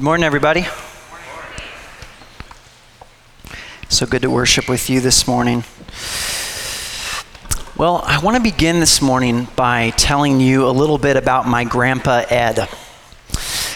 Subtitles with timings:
[0.00, 0.66] Good morning, everybody.
[3.90, 5.62] So good to worship with you this morning.
[7.76, 11.64] Well, I want to begin this morning by telling you a little bit about my
[11.64, 12.66] grandpa Ed.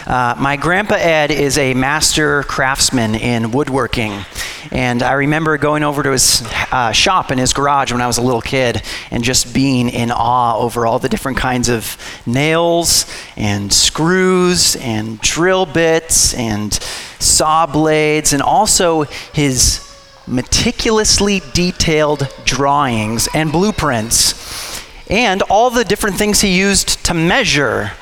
[0.06, 4.24] Uh, my grandpa Ed is a master craftsman in woodworking.
[4.70, 6.42] And I remember going over to his
[6.72, 10.10] uh, shop in his garage when I was a little kid and just being in
[10.10, 13.06] awe over all the different kinds of nails
[13.36, 16.72] and screws and drill bits and
[17.18, 19.02] saw blades and also
[19.32, 19.80] his
[20.26, 27.92] meticulously detailed drawings and blueprints and all the different things he used to measure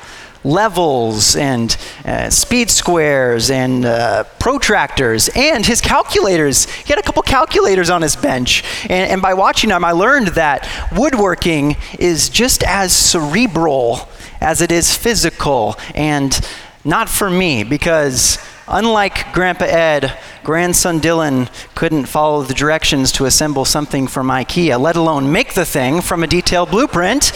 [0.43, 6.65] levels and uh, speed squares and uh, protractors and his calculators.
[6.65, 8.63] He had a couple calculators on his bench.
[8.83, 14.09] And, and by watching him, I learned that woodworking is just as cerebral
[14.41, 16.39] as it is physical and
[16.83, 23.65] not for me because Unlike Grandpa Ed, grandson Dylan couldn't follow the directions to assemble
[23.65, 27.33] something from IKEA, let alone make the thing from a detailed blueprint.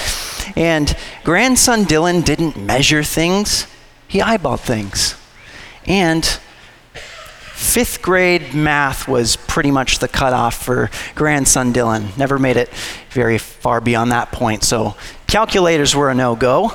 [0.55, 3.67] And grandson Dylan didn't measure things,
[4.07, 5.15] he eyeballed things.
[5.85, 6.25] And
[7.53, 12.15] fifth grade math was pretty much the cutoff for grandson Dylan.
[12.17, 12.69] Never made it
[13.09, 14.95] very far beyond that point, so
[15.27, 16.71] calculators were a no go.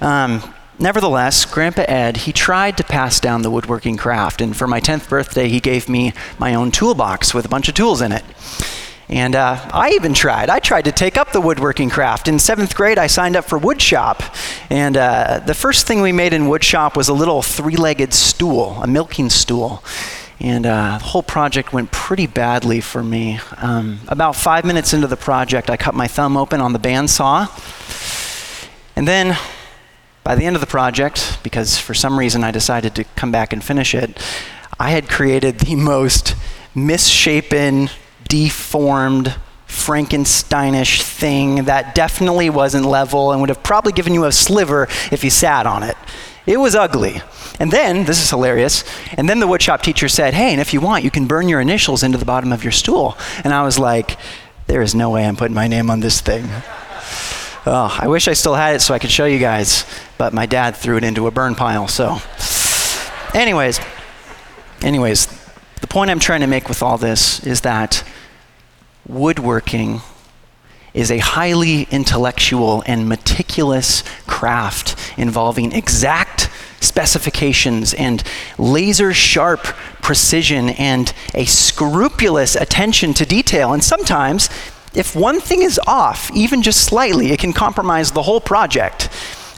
[0.00, 0.42] Um,
[0.78, 5.08] Nevertheless, Grandpa Ed, he tried to pass down the woodworking craft, and for my 10th
[5.08, 8.22] birthday, he gave me my own toolbox with a bunch of tools in it.
[9.08, 10.50] And uh, I even tried.
[10.50, 12.26] I tried to take up the woodworking craft.
[12.26, 14.34] In seventh grade, I signed up for woodshop.
[14.68, 18.80] And uh, the first thing we made in woodshop was a little three legged stool,
[18.82, 19.84] a milking stool.
[20.40, 23.38] And uh, the whole project went pretty badly for me.
[23.58, 27.48] Um, about five minutes into the project, I cut my thumb open on the bandsaw.
[28.96, 29.38] And then
[30.24, 33.52] by the end of the project, because for some reason I decided to come back
[33.52, 34.20] and finish it,
[34.80, 36.34] I had created the most
[36.74, 37.88] misshapen,
[38.28, 39.34] deformed,
[39.68, 45.24] Frankensteinish thing that definitely wasn't level and would have probably given you a sliver if
[45.24, 45.96] you sat on it.
[46.46, 47.20] It was ugly.
[47.58, 48.84] And then, this is hilarious,
[49.16, 51.60] and then the woodshop teacher said, Hey, and if you want, you can burn your
[51.60, 53.16] initials into the bottom of your stool.
[53.42, 54.18] And I was like,
[54.66, 56.48] There is no way I'm putting my name on this thing.
[57.68, 59.84] Oh, I wish I still had it so I could show you guys,
[60.18, 61.88] but my dad threw it into a burn pile.
[61.88, 62.18] So,
[63.34, 63.80] anyways,
[64.82, 65.26] anyways,
[65.80, 68.04] the point I'm trying to make with all this is that
[69.08, 70.00] woodworking
[70.94, 76.48] is a highly intellectual and meticulous craft involving exact
[76.80, 78.22] specifications and
[78.58, 79.60] laser sharp
[80.00, 83.72] precision and a scrupulous attention to detail.
[83.74, 84.48] And sometimes
[84.94, 89.10] if one thing is off, even just slightly, it can compromise the whole project.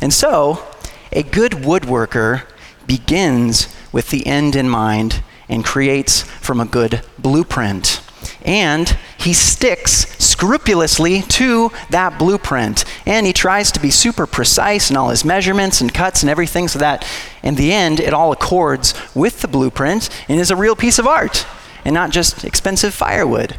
[0.03, 0.67] And so,
[1.13, 2.43] a good woodworker
[2.87, 8.03] begins with the end in mind and creates from a good blueprint.
[8.45, 12.85] And he sticks scrupulously to that blueprint.
[13.07, 16.69] And he tries to be super precise in all his measurements and cuts and everything
[16.69, 17.07] so that
[17.43, 21.07] in the end it all accords with the blueprint and is a real piece of
[21.07, 21.47] art
[21.85, 23.59] and not just expensive firewood.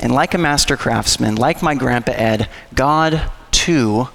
[0.00, 4.08] And like a master craftsman, like my grandpa Ed, God too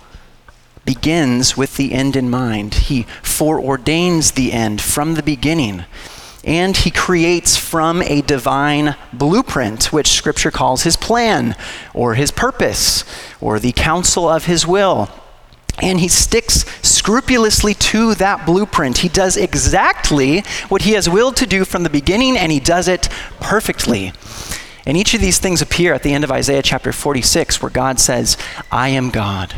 [0.86, 2.74] begins with the end in mind.
[2.74, 5.86] He foreordains the end from the beginning.
[6.44, 11.56] And he creates from a divine blueprint, which scripture calls his plan,
[11.94, 13.04] or his purpose,
[13.42, 15.10] or the counsel of his will.
[15.82, 19.00] And he sticks scrupulously to that blueprint.
[19.00, 22.88] He does exactly what he has willed to do from the beginning, and he does
[22.88, 24.14] it perfectly.
[24.86, 28.00] And each of these things appear at the end of Isaiah chapter 46, where God
[28.00, 28.38] says,
[28.72, 29.56] I am God.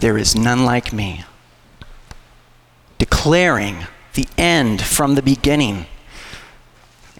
[0.00, 1.24] There is none like me.
[2.98, 5.86] Declaring the end from the beginning.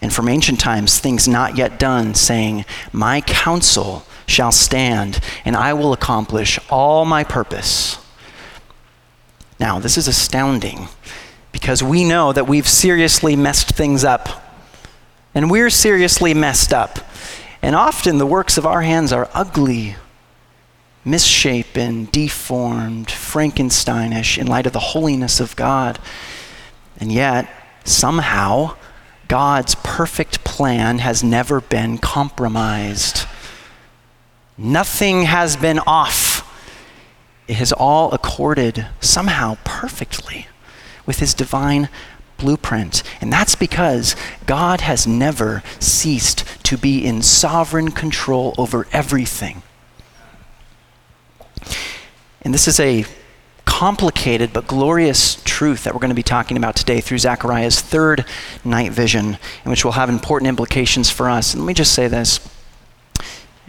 [0.01, 5.73] And from ancient times, things not yet done, saying, My counsel shall stand, and I
[5.73, 7.97] will accomplish all my purpose.
[9.59, 10.87] Now, this is astounding
[11.51, 14.43] because we know that we've seriously messed things up.
[15.33, 16.99] And we're seriously messed up.
[17.61, 19.95] And often the works of our hands are ugly,
[21.03, 25.99] misshapen, deformed, Frankensteinish in light of the holiness of God.
[26.99, 27.49] And yet,
[27.83, 28.76] somehow,
[29.27, 33.27] God's perfect plan has never been compromised.
[34.57, 36.43] Nothing has been off.
[37.47, 40.47] It has all accorded somehow perfectly
[41.05, 41.89] with his divine
[42.37, 43.03] blueprint.
[43.21, 44.15] And that's because
[44.45, 49.63] God has never ceased to be in sovereign control over everything.
[52.41, 53.05] And this is a
[53.67, 58.25] complicated but glorious truth that we're going to be talking about today through Zechariah's third
[58.63, 61.53] night vision, in which will have important implications for us.
[61.53, 62.39] And let me just say this.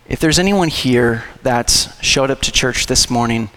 [0.07, 3.51] If there's anyone here that's showed up to church this morning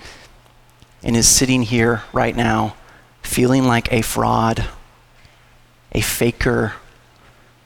[1.04, 2.76] and is sitting here right now
[3.22, 4.66] feeling like a fraud,
[5.94, 6.74] a faker,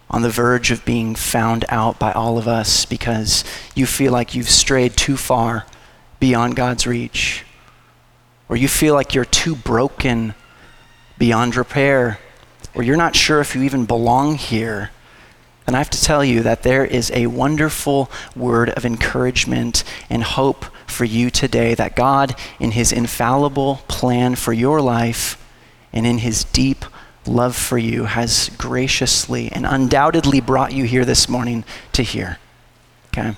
[0.09, 3.43] on the verge of being found out by all of us because
[3.73, 5.65] you feel like you've strayed too far
[6.19, 7.43] beyond God's reach,
[8.49, 10.33] or you feel like you're too broken
[11.17, 12.19] beyond repair,
[12.73, 14.91] or you're not sure if you even belong here,
[15.65, 20.21] then I have to tell you that there is a wonderful word of encouragement and
[20.21, 25.41] hope for you today that God, in His infallible plan for your life
[25.91, 26.85] and in His deep
[27.25, 31.63] love for you, has graciously and undoubtedly brought you here this morning
[31.93, 32.37] to hear.
[33.07, 33.35] Okay?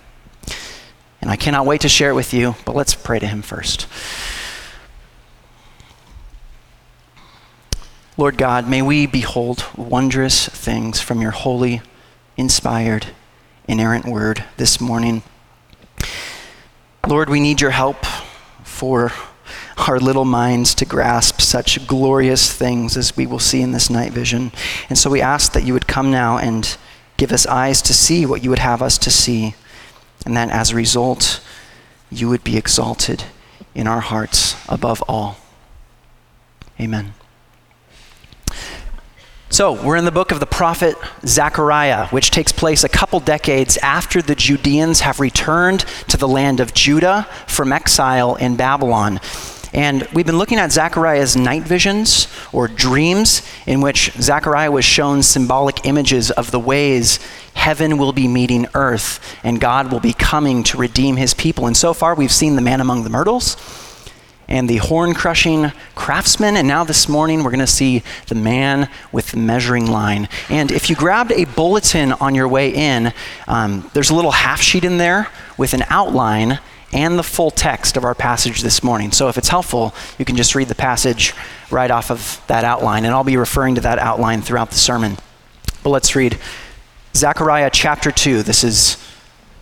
[1.22, 3.88] And I cannot wait to share it with you, but let's pray to Him first.
[8.20, 11.84] Lord God, may we behold wondrous things from your holy,
[12.36, 13.06] inspired,
[13.68, 15.22] inerrant word this morning.
[17.08, 18.04] Lord, we need your help
[18.64, 19.12] for
[19.88, 24.14] our little minds to grasp such glorious things as we will see in this night
[24.14, 24.52] vision.
[24.90, 26.76] And so we ask that you would come now and
[27.18, 29.54] give us eyes to see what you would have us to see
[30.26, 31.40] and that as a result,
[32.10, 33.26] you would be exalted
[33.76, 35.38] in our hearts above all.
[36.82, 37.14] Amen.
[39.50, 43.78] So, we're in the book of the prophet Zechariah, which takes place a couple decades
[43.78, 49.22] after the Judeans have returned to the land of Judah from exile in Babylon.
[49.74, 55.24] And we've been looking at Zechariah's night visions or dreams, in which Zechariah was shown
[55.24, 57.20] symbolic images of the ways
[57.54, 61.68] heaven will be meeting earth and God will be coming to redeem his people.
[61.68, 63.56] And so far, we've seen the man among the myrtles
[64.48, 66.56] and the horn crushing craftsman.
[66.56, 70.30] And now this morning, we're going to see the man with the measuring line.
[70.50, 73.14] And if you grabbed a bulletin on your way in,
[73.48, 75.28] um, there's a little half sheet in there
[75.58, 76.60] with an outline
[76.94, 79.12] and the full text of our passage this morning.
[79.12, 81.34] So if it's helpful, you can just read the passage
[81.70, 85.18] right off of that outline, and I'll be referring to that outline throughout the sermon.
[85.84, 86.38] But let's read
[87.14, 88.44] Zechariah chapter 2.
[88.44, 88.98] This is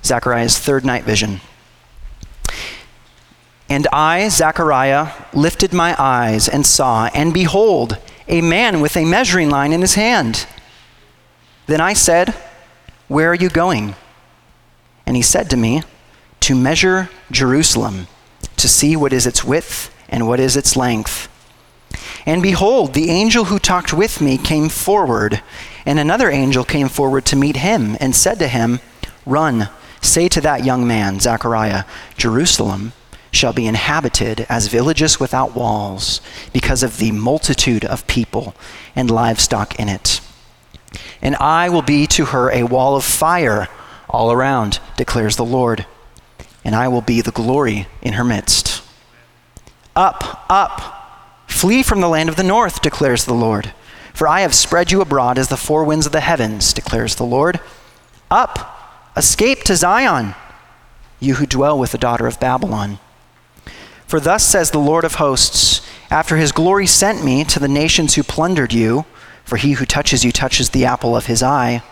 [0.04, 1.42] Zechariah's third night vision.
[3.70, 7.98] And I, Zechariah, lifted my eyes and saw, and behold,
[8.28, 10.48] a man with a measuring line in his hand.
[11.68, 12.36] Then I said,
[13.08, 13.96] Where are you going?
[15.06, 15.84] And he said to me,
[16.46, 18.06] to measure Jerusalem,
[18.58, 21.28] to see what is its width and what is its length.
[22.24, 25.42] And behold, the angel who talked with me came forward,
[25.88, 28.80] and another angel came forward to meet him, and said to him,
[29.26, 29.70] Run,
[30.02, 31.84] say to that young man, Zechariah,
[32.16, 32.94] Jerusalem
[33.36, 36.22] shall be inhabited as villages without walls,
[36.54, 38.56] because of the multitude of people
[38.96, 40.22] and livestock in it.
[41.22, 43.68] And I will be to her a wall of fire
[44.10, 45.86] all around, declares the Lord
[46.66, 48.82] and I will be the glory in her midst.
[49.96, 53.72] Up, up, flee from the land of the north, declares the Lord.
[54.14, 57.24] For I have spread you abroad as the four winds of the heavens, declares the
[57.24, 57.60] Lord.
[58.32, 60.34] Up, escape to Zion,
[61.20, 62.98] you who dwell with the daughter of Babylon.
[64.08, 68.16] For thus says the Lord of hosts After his glory sent me to the nations
[68.16, 69.06] who plundered you,
[69.44, 71.84] for he who touches you touches the apple of his eye,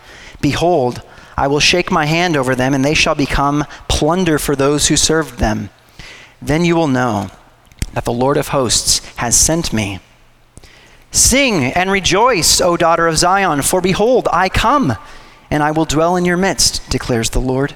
[0.42, 1.02] behold,
[1.36, 4.98] I will shake my hand over them, and they shall become plunder for those who
[4.98, 5.70] served them.
[6.42, 7.30] Then you will know
[7.94, 10.00] that the Lord of hosts has sent me.
[11.12, 14.96] Sing and rejoice, O daughter of Zion, for behold, I come,
[15.50, 17.76] and I will dwell in your midst, declares the Lord.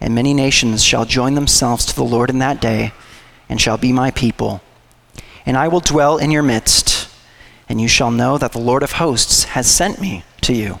[0.00, 2.92] And many nations shall join themselves to the Lord in that day,
[3.48, 4.60] and shall be my people.
[5.44, 7.08] And I will dwell in your midst,
[7.68, 10.80] and you shall know that the Lord of hosts has sent me to you.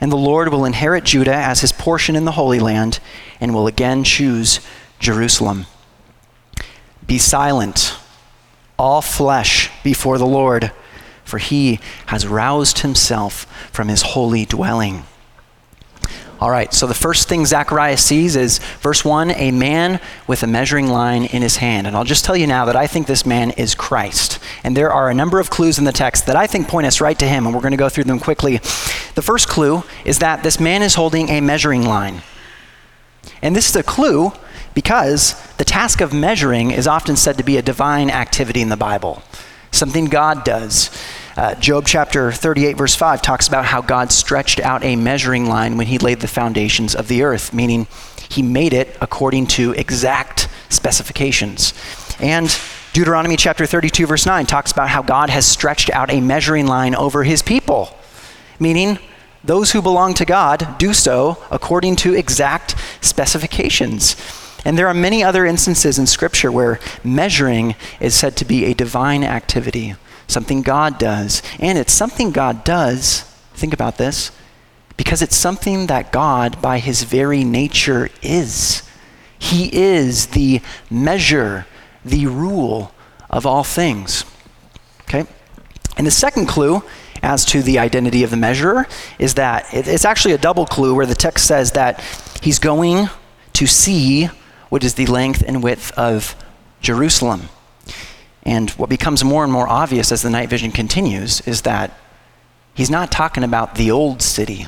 [0.00, 3.00] And the Lord will inherit Judah as his portion in the Holy Land
[3.40, 4.60] and will again choose
[4.98, 5.66] Jerusalem.
[7.06, 7.94] Be silent,
[8.78, 10.72] all flesh, before the Lord,
[11.24, 15.04] for he has roused himself from his holy dwelling.
[16.40, 20.46] All right, so the first thing Zechariah sees is verse 1 a man with a
[20.46, 21.86] measuring line in his hand.
[21.86, 24.38] And I'll just tell you now that I think this man is Christ.
[24.64, 26.98] And there are a number of clues in the text that I think point us
[26.98, 28.56] right to him, and we're going to go through them quickly.
[28.56, 32.22] The first clue is that this man is holding a measuring line.
[33.42, 34.32] And this is a clue
[34.72, 38.78] because the task of measuring is often said to be a divine activity in the
[38.78, 39.22] Bible,
[39.72, 40.88] something God does.
[41.36, 45.76] Uh, Job chapter 38, verse 5 talks about how God stretched out a measuring line
[45.76, 47.86] when he laid the foundations of the earth, meaning
[48.28, 51.72] he made it according to exact specifications.
[52.20, 52.56] And
[52.92, 56.96] Deuteronomy chapter 32, verse 9 talks about how God has stretched out a measuring line
[56.96, 57.96] over his people,
[58.58, 58.98] meaning
[59.44, 64.16] those who belong to God do so according to exact specifications.
[64.64, 68.74] And there are many other instances in Scripture where measuring is said to be a
[68.74, 69.94] divine activity,
[70.30, 71.42] something God does.
[71.58, 73.22] And it's something God does,
[73.54, 74.30] think about this,
[74.96, 78.82] because it's something that God, by his very nature, is.
[79.38, 80.60] He is the
[80.90, 81.66] measure,
[82.04, 82.92] the rule
[83.30, 84.24] of all things.
[85.02, 85.26] Okay?
[85.96, 86.82] And the second clue
[87.22, 88.86] as to the identity of the measurer
[89.18, 92.00] is that it's actually a double clue where the text says that
[92.42, 93.08] he's going
[93.54, 94.26] to see
[94.68, 96.34] what is the length and width of
[96.80, 97.48] Jerusalem.
[98.42, 101.92] And what becomes more and more obvious as the night vision continues is that
[102.74, 104.66] he's not talking about the old city.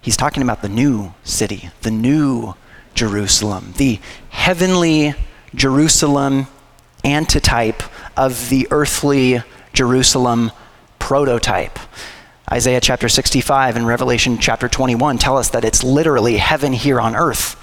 [0.00, 2.54] He's talking about the new city, the new
[2.94, 5.14] Jerusalem, the heavenly
[5.54, 6.46] Jerusalem
[7.04, 7.82] antitype
[8.16, 9.42] of the earthly
[9.72, 10.52] Jerusalem
[10.98, 11.78] prototype.
[12.50, 17.14] Isaiah chapter 65 and Revelation chapter 21 tell us that it's literally heaven here on
[17.14, 17.56] earth,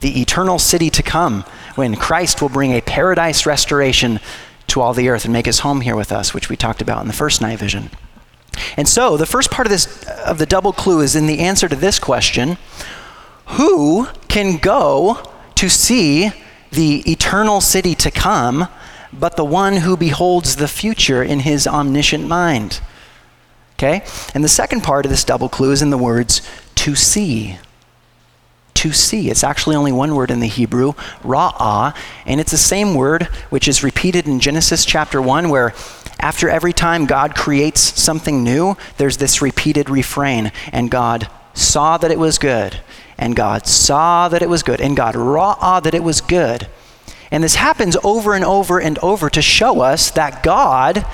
[0.00, 4.20] the eternal city to come, when Christ will bring a paradise restoration
[4.68, 7.02] to all the earth and make his home here with us, which we talked about
[7.02, 7.90] in the first night vision.
[8.76, 11.68] And so, the first part of this of the double clue is in the answer
[11.68, 12.58] to this question,
[13.46, 15.22] who can go
[15.56, 16.32] to see
[16.70, 18.68] the eternal city to come
[19.12, 22.80] but the one who beholds the future in his omniscient mind.
[23.74, 24.04] Okay?
[24.34, 26.40] And the second part of this double clue is in the words
[26.76, 27.58] to see.
[28.82, 29.30] To see.
[29.30, 31.94] It's actually only one word in the Hebrew, ra'ah,
[32.26, 35.72] and it's the same word which is repeated in Genesis chapter 1 where
[36.18, 42.10] after every time God creates something new, there's this repeated refrain, and God saw that
[42.10, 42.80] it was good,
[43.16, 46.66] and God saw that it was good, and God ra'ah that it was good.
[47.30, 51.06] And this happens over and over and over to show us that God,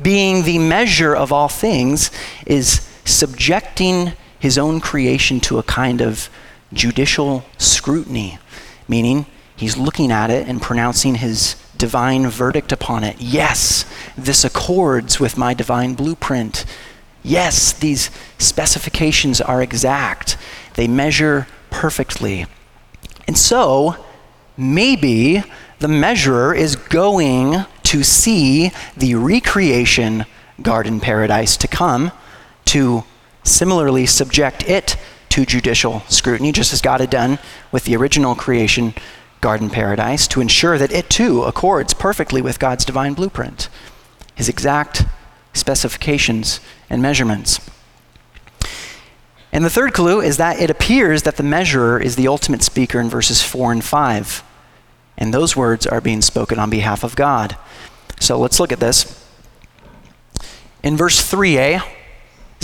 [0.00, 2.12] being the measure of all things,
[2.46, 6.30] is subjecting his own creation to a kind of
[6.72, 8.38] judicial scrutiny,
[8.88, 13.16] meaning he's looking at it and pronouncing his divine verdict upon it.
[13.20, 13.84] Yes,
[14.16, 16.64] this accords with my divine blueprint.
[17.22, 20.36] Yes, these specifications are exact,
[20.74, 22.46] they measure perfectly.
[23.26, 23.96] And so,
[24.56, 25.42] maybe
[25.78, 30.24] the measurer is going to see the recreation
[30.62, 32.12] garden paradise to come
[32.66, 33.04] to
[33.42, 34.96] similarly subject it
[35.36, 37.38] to judicial scrutiny, just as God had done
[37.70, 38.94] with the original creation
[39.42, 43.68] garden paradise, to ensure that it too accords perfectly with God's divine blueprint,
[44.34, 45.04] his exact
[45.52, 47.60] specifications and measurements.
[49.52, 52.98] And the third clue is that it appears that the measurer is the ultimate speaker
[52.98, 54.42] in verses 4 and 5.
[55.18, 57.58] And those words are being spoken on behalf of God.
[58.20, 59.22] So let's look at this.
[60.82, 61.82] In verse 3a,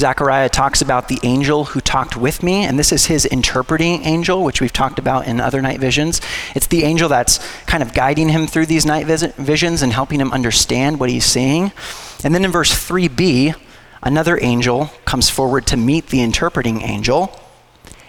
[0.03, 4.43] Zechariah talks about the angel who talked with me, and this is his interpreting angel,
[4.43, 6.21] which we've talked about in other night visions.
[6.57, 10.33] It's the angel that's kind of guiding him through these night visions and helping him
[10.33, 11.71] understand what he's seeing.
[12.25, 13.55] And then in verse 3b,
[14.03, 17.39] another angel comes forward to meet the interpreting angel.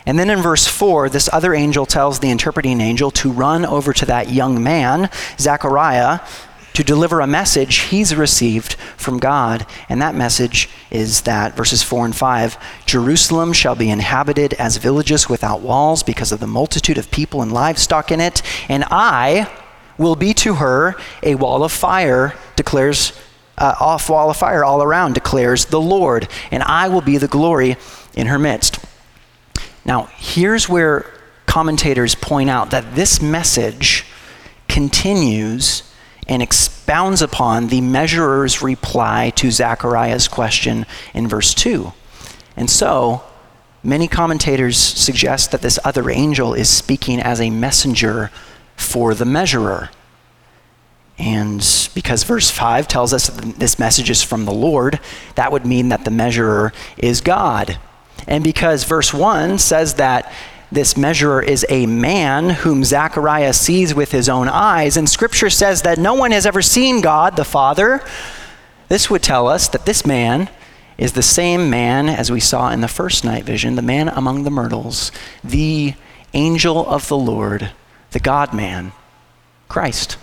[0.07, 3.93] And then in verse 4, this other angel tells the interpreting angel to run over
[3.93, 6.21] to that young man, Zechariah,
[6.73, 9.65] to deliver a message he's received from God.
[9.89, 15.29] And that message is that, verses 4 and 5 Jerusalem shall be inhabited as villages
[15.29, 18.41] without walls because of the multitude of people and livestock in it.
[18.69, 19.49] And I
[19.97, 23.13] will be to her a wall of fire, declares,
[23.57, 26.27] uh, off wall of fire all around, declares the Lord.
[26.51, 27.77] And I will be the glory
[28.15, 28.83] in her midst.
[29.85, 31.05] Now, here's where
[31.45, 34.05] commentators point out that this message
[34.67, 35.83] continues
[36.27, 41.93] and expounds upon the measurer's reply to Zechariah's question in verse 2.
[42.55, 43.23] And so,
[43.83, 48.31] many commentators suggest that this other angel is speaking as a messenger
[48.75, 49.89] for the measurer.
[51.17, 51.59] And
[51.93, 54.99] because verse 5 tells us that this message is from the Lord,
[55.35, 57.77] that would mean that the measurer is God.
[58.27, 60.31] And because verse 1 says that
[60.73, 65.83] this measurer is a man whom Zechariah sees with his own eyes, and scripture says
[65.83, 68.03] that no one has ever seen God the Father,
[68.89, 70.49] this would tell us that this man
[70.97, 74.43] is the same man as we saw in the first night vision, the man among
[74.43, 75.11] the myrtles,
[75.43, 75.93] the
[76.33, 77.71] angel of the Lord,
[78.11, 78.93] the God man,
[79.69, 80.17] Christ,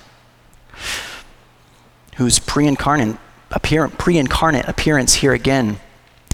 [2.16, 3.16] whose pre incarnate,
[3.52, 5.78] appearance here again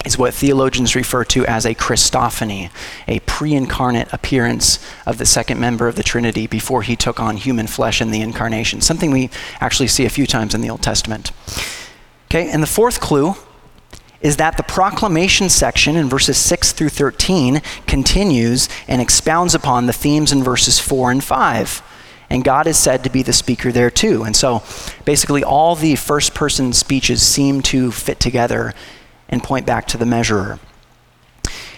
[0.06, 2.70] is what theologians refer to as a Christophany,
[3.08, 7.36] a pre incarnate appearance of the second member of the Trinity before he took on
[7.36, 10.82] human flesh in the incarnation, something we actually see a few times in the Old
[10.82, 11.32] Testament.
[12.28, 13.34] Okay, and the fourth clue
[14.20, 19.92] is that the proclamation section in verses 6 through 13 continues and expounds upon the
[19.92, 21.82] themes in verses 4 and 5.
[22.30, 24.25] And God is said to be the speaker there too.
[24.25, 24.62] And so
[25.04, 28.75] basically, all the first person speeches seem to fit together
[29.28, 30.59] and point back to the measurer.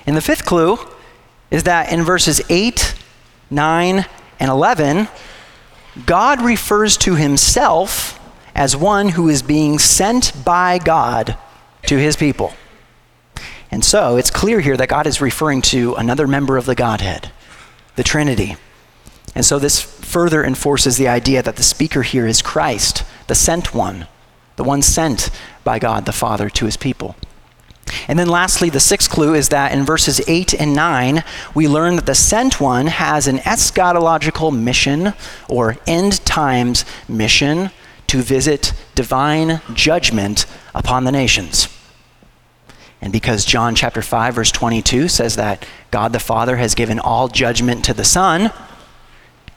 [0.07, 0.79] And the fifth clue
[1.51, 2.95] is that in verses 8,
[3.51, 4.07] 9,
[4.41, 5.09] and 11,
[6.07, 8.21] God refers to himself
[8.55, 11.37] as one who is being sent by God
[11.87, 12.53] to his people.
[13.71, 17.31] And so it's clear here that God is referring to another member of the Godhead,
[17.97, 18.57] the Trinity.
[19.35, 23.75] And so this further enforces the idea that the speaker here is Christ, the sent
[23.75, 24.07] one,
[24.57, 25.31] the one sent
[25.65, 27.15] by God the Father to his people.
[28.07, 31.97] And then lastly, the sixth clue is that in verses 8 and 9, we learn
[31.97, 35.15] that the sent one has an eschatological mission
[35.49, 37.71] or end times mission
[38.09, 41.69] to visit divine judgment upon the nations.
[43.01, 47.29] And because John chapter 5 verse 22 says that God the Father has given all
[47.29, 48.51] judgment to the Son,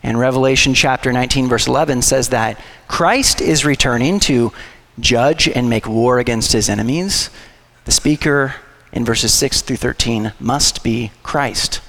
[0.03, 4.51] and Revelation chapter 19 verse 11 says that Christ is returning to
[4.99, 7.29] judge and make war against his enemies,
[7.85, 8.55] the speaker
[8.91, 11.81] in verses 6 through 13 must be Christ.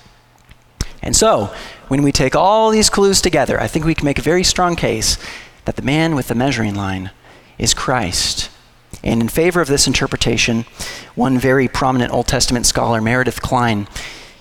[1.02, 1.52] And so,
[1.88, 4.76] when we take all these clues together, I think we can make a very strong
[4.76, 5.18] case
[5.64, 7.10] that the man with the measuring line
[7.58, 8.50] is Christ.
[9.02, 10.64] And in favor of this interpretation,
[11.14, 13.88] one very prominent Old Testament scholar, Meredith Kline,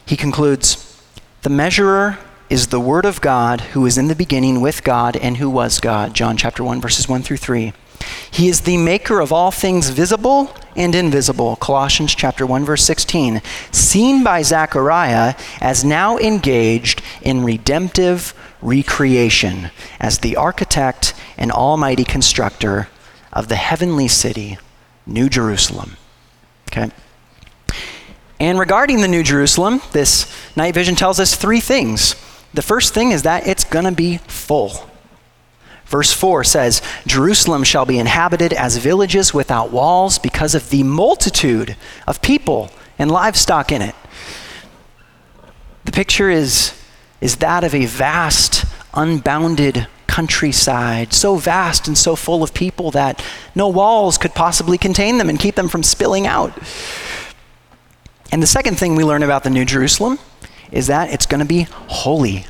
[0.06, 1.02] he concludes
[1.42, 5.38] The measurer is the Word of God who is in the beginning with God and
[5.38, 6.14] who was God.
[6.14, 7.74] John chapter 1, verses 1 through 3.
[8.30, 11.56] He is the maker of all things visible and invisible.
[11.58, 13.42] Colossians chapter 1 verse 16.
[13.72, 22.88] Seen by Zechariah as now engaged in redemptive recreation as the architect and almighty constructor
[23.34, 24.58] of the heavenly city,
[25.06, 25.98] New Jerusalem.
[26.72, 26.92] Okay?
[28.40, 32.16] And regarding the New Jerusalem, this night vision tells us three things.
[32.54, 34.90] The first thing is that it's going to be full.
[35.92, 41.76] Verse 4 says, Jerusalem shall be inhabited as villages without walls because of the multitude
[42.08, 43.94] of people and livestock in it.
[45.84, 46.74] The picture is,
[47.20, 53.22] is that of a vast, unbounded countryside, so vast and so full of people that
[53.54, 56.58] no walls could possibly contain them and keep them from spilling out.
[58.32, 60.20] And the second thing we learn about the New Jerusalem
[60.72, 62.46] is that it's going to be holy.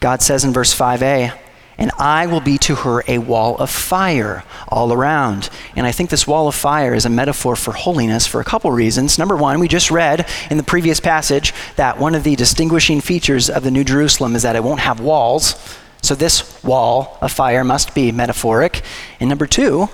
[0.00, 1.34] God says in verse 5a,
[1.78, 5.48] and I will be to her a wall of fire all around.
[5.76, 8.72] And I think this wall of fire is a metaphor for holiness for a couple
[8.72, 9.16] reasons.
[9.16, 13.48] Number one, we just read in the previous passage that one of the distinguishing features
[13.48, 15.54] of the New Jerusalem is that it won't have walls.
[16.02, 18.82] So this wall of fire must be metaphoric.
[19.20, 19.88] And number two,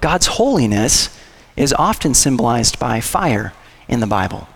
[0.00, 1.14] God's holiness
[1.56, 3.52] is often symbolized by fire
[3.86, 4.48] in the Bible.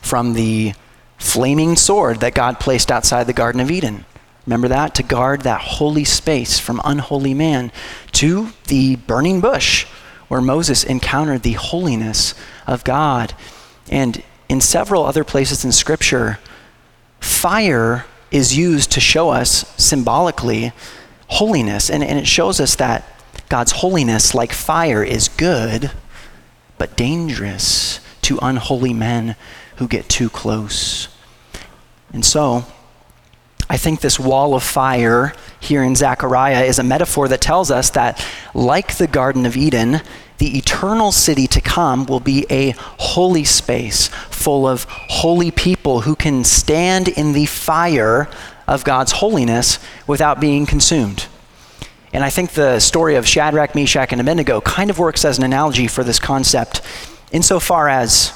[0.00, 0.74] From the
[1.18, 4.04] flaming sword that God placed outside the Garden of Eden
[4.46, 4.94] Remember that?
[4.96, 7.72] To guard that holy space from unholy man.
[8.12, 9.86] To the burning bush,
[10.28, 12.34] where Moses encountered the holiness
[12.66, 13.34] of God.
[13.90, 16.38] And in several other places in Scripture,
[17.20, 20.72] fire is used to show us symbolically
[21.28, 21.90] holiness.
[21.90, 23.04] And, and it shows us that
[23.48, 25.90] God's holiness, like fire, is good,
[26.78, 29.36] but dangerous to unholy men
[29.76, 31.08] who get too close.
[32.12, 32.64] And so,
[33.68, 37.90] I think this wall of fire here in Zechariah is a metaphor that tells us
[37.90, 40.02] that, like the Garden of Eden,
[40.38, 46.14] the eternal city to come will be a holy space full of holy people who
[46.14, 48.28] can stand in the fire
[48.66, 51.26] of God's holiness without being consumed.
[52.12, 55.44] And I think the story of Shadrach, Meshach, and Abednego kind of works as an
[55.44, 56.80] analogy for this concept
[57.32, 58.32] insofar as,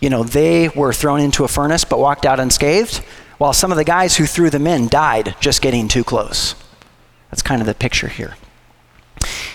[0.00, 3.04] you know, they were thrown into a furnace but walked out unscathed
[3.42, 6.54] while some of the guys who threw them in died just getting too close.
[7.28, 8.36] That's kind of the picture here.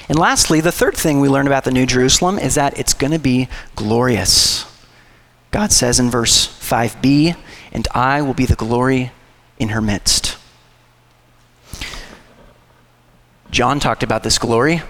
[0.10, 3.13] And lastly, the third thing we learn about the New Jerusalem is that it's going
[3.13, 3.47] to be
[3.78, 4.65] glorious.
[5.52, 7.38] God says in verse 5b,
[7.71, 9.13] and I will be the glory
[9.58, 10.38] in her midst.
[13.52, 14.82] John talked about this glory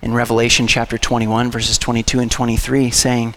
[0.00, 3.34] in Revelation chapter 21, verses 22 and 23, saying,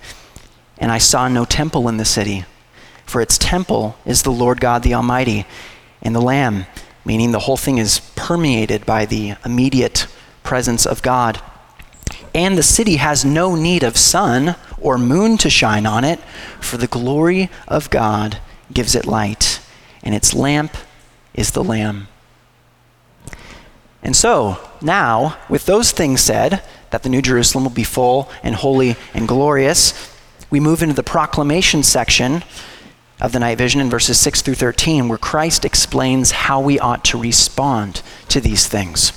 [0.77, 2.45] And I saw no temple in the city
[3.07, 5.47] for its temple is the Lord God the Almighty
[6.01, 6.65] and the Lamb,
[7.03, 10.07] meaning the whole thing is permeated by the immediate
[10.43, 11.41] presence of God.
[12.35, 16.19] And the city has no need of sun or moon to shine on it,
[16.59, 18.39] for the glory of God
[18.71, 19.61] gives it light,
[20.03, 20.75] and its lamp
[21.33, 22.09] is the Lamb.
[24.03, 28.55] And so, now, with those things said, that the New Jerusalem will be full and
[28.55, 30.13] holy and glorious,
[30.49, 32.43] we move into the proclamation section
[33.19, 37.03] of the night vision in verses 6 through 13, where Christ explains how we ought
[37.05, 39.11] to respond to these things.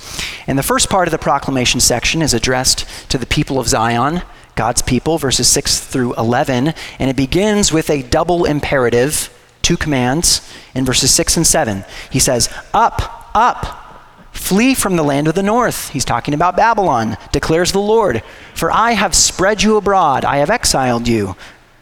[0.46, 4.22] And the first part of the proclamation section is addressed to the people of Zion,
[4.54, 10.50] God's people, verses 6 through 11, and it begins with a double imperative, two commands
[10.74, 11.84] in verses 6 and 7.
[12.10, 13.86] He says, Up, up,
[14.32, 15.90] Flee from the land of the north.
[15.90, 18.22] He's talking about Babylon, declares the Lord.
[18.54, 21.36] For I have spread you abroad, I have exiled you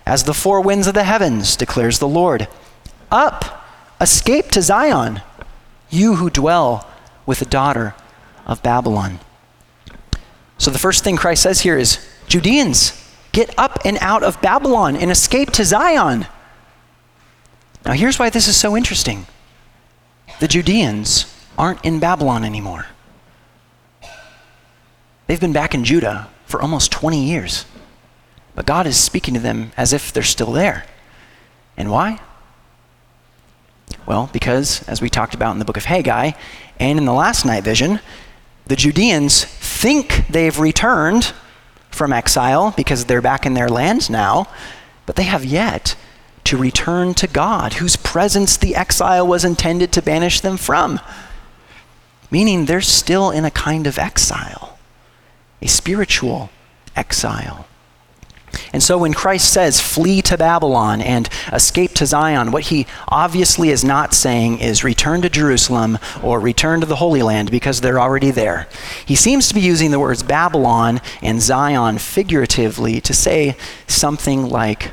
[0.09, 2.49] as the four winds of the heavens, declares the Lord.
[3.12, 3.62] Up,
[4.01, 5.21] escape to Zion,
[5.90, 6.88] you who dwell
[7.27, 7.94] with the daughter
[8.47, 9.21] of Babylon.
[10.57, 14.97] So the first thing Christ says here is Judeans, get up and out of Babylon
[14.97, 16.27] and escape to Zion.
[17.85, 19.27] Now, here's why this is so interesting
[20.40, 21.27] the Judeans
[21.59, 22.87] aren't in Babylon anymore.
[25.27, 27.66] They've been back in Judah for almost 20 years.
[28.59, 30.85] But God is speaking to them as if they're still there.
[31.77, 32.18] And why?
[34.05, 36.33] Well, because, as we talked about in the book of Haggai
[36.81, 38.01] and in the last night vision,
[38.66, 41.33] the Judeans think they've returned
[41.92, 44.49] from exile because they're back in their land now,
[45.07, 45.94] but they have yet
[46.42, 50.99] to return to God, whose presence the exile was intended to banish them from
[52.29, 54.81] meaning they're still in a kind of exile,
[55.62, 56.51] a spiritual
[56.97, 57.68] exile.
[58.73, 63.71] And so when Christ says, flee to Babylon and escape to Zion, what he obviously
[63.71, 68.01] is not saying is return to Jerusalem or return to the Holy Land because they're
[68.01, 68.69] already there.
[69.05, 73.57] He seems to be using the words Babylon and Zion figuratively to say
[73.87, 74.93] something like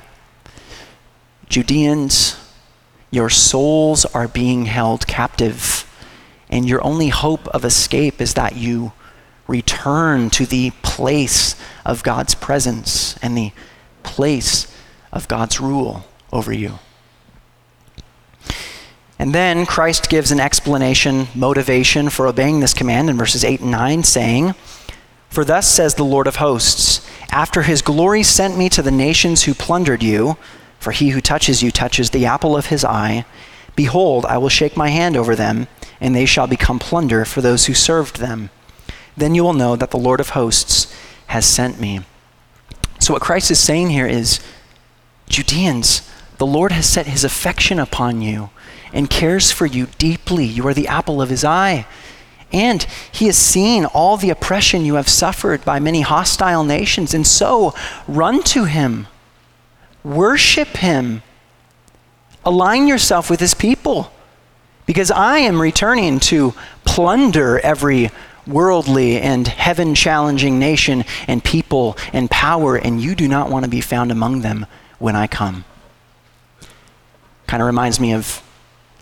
[1.50, 2.38] Judeans,
[3.12, 5.86] your souls are being held captive
[6.50, 8.94] and your only hope of escape is that you
[9.48, 11.56] return to the place
[11.86, 13.52] of God's presence and the
[14.04, 14.74] place
[15.12, 16.80] of God's rule over you.
[19.18, 23.72] And then Christ gives an explanation, motivation for obeying this command in verses 8 and
[23.72, 24.56] 9, saying,
[25.30, 29.44] For thus says the Lord of hosts, after his glory sent me to the nations
[29.44, 30.38] who plundered you,
[30.80, 33.26] for he who touches you touches the apple of his eye,
[33.76, 35.68] behold, I will shake my hand over them
[36.00, 38.50] and they shall become plunder for those who served them.
[39.18, 40.94] Then you will know that the Lord of hosts
[41.28, 42.02] has sent me.
[43.00, 44.40] So, what Christ is saying here is
[45.30, 48.50] Judeans, the Lord has set his affection upon you
[48.94, 50.46] and cares for you deeply.
[50.46, 51.86] You are the apple of his eye.
[52.52, 57.14] And he has seen all the oppression you have suffered by many hostile nations.
[57.14, 57.74] And so,
[58.08, 59.08] run to him,
[60.04, 61.22] worship him,
[62.46, 64.12] align yourself with his people.
[64.86, 66.54] Because I am returning to
[66.86, 68.12] plunder every
[68.48, 73.70] worldly and heaven challenging nation and people and power, and you do not want to
[73.70, 74.66] be found among them
[75.00, 75.66] when I come.
[77.48, 78.42] Kind of reminds me of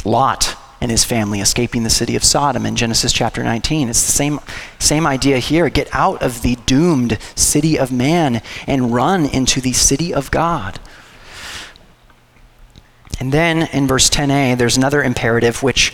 [0.05, 3.87] Lot and his family escaping the city of Sodom in Genesis chapter 19.
[3.87, 4.41] It's the same,
[4.79, 5.69] same idea here.
[5.69, 10.79] Get out of the doomed city of man and run into the city of God.
[13.19, 15.93] And then in verse 10a, there's another imperative which,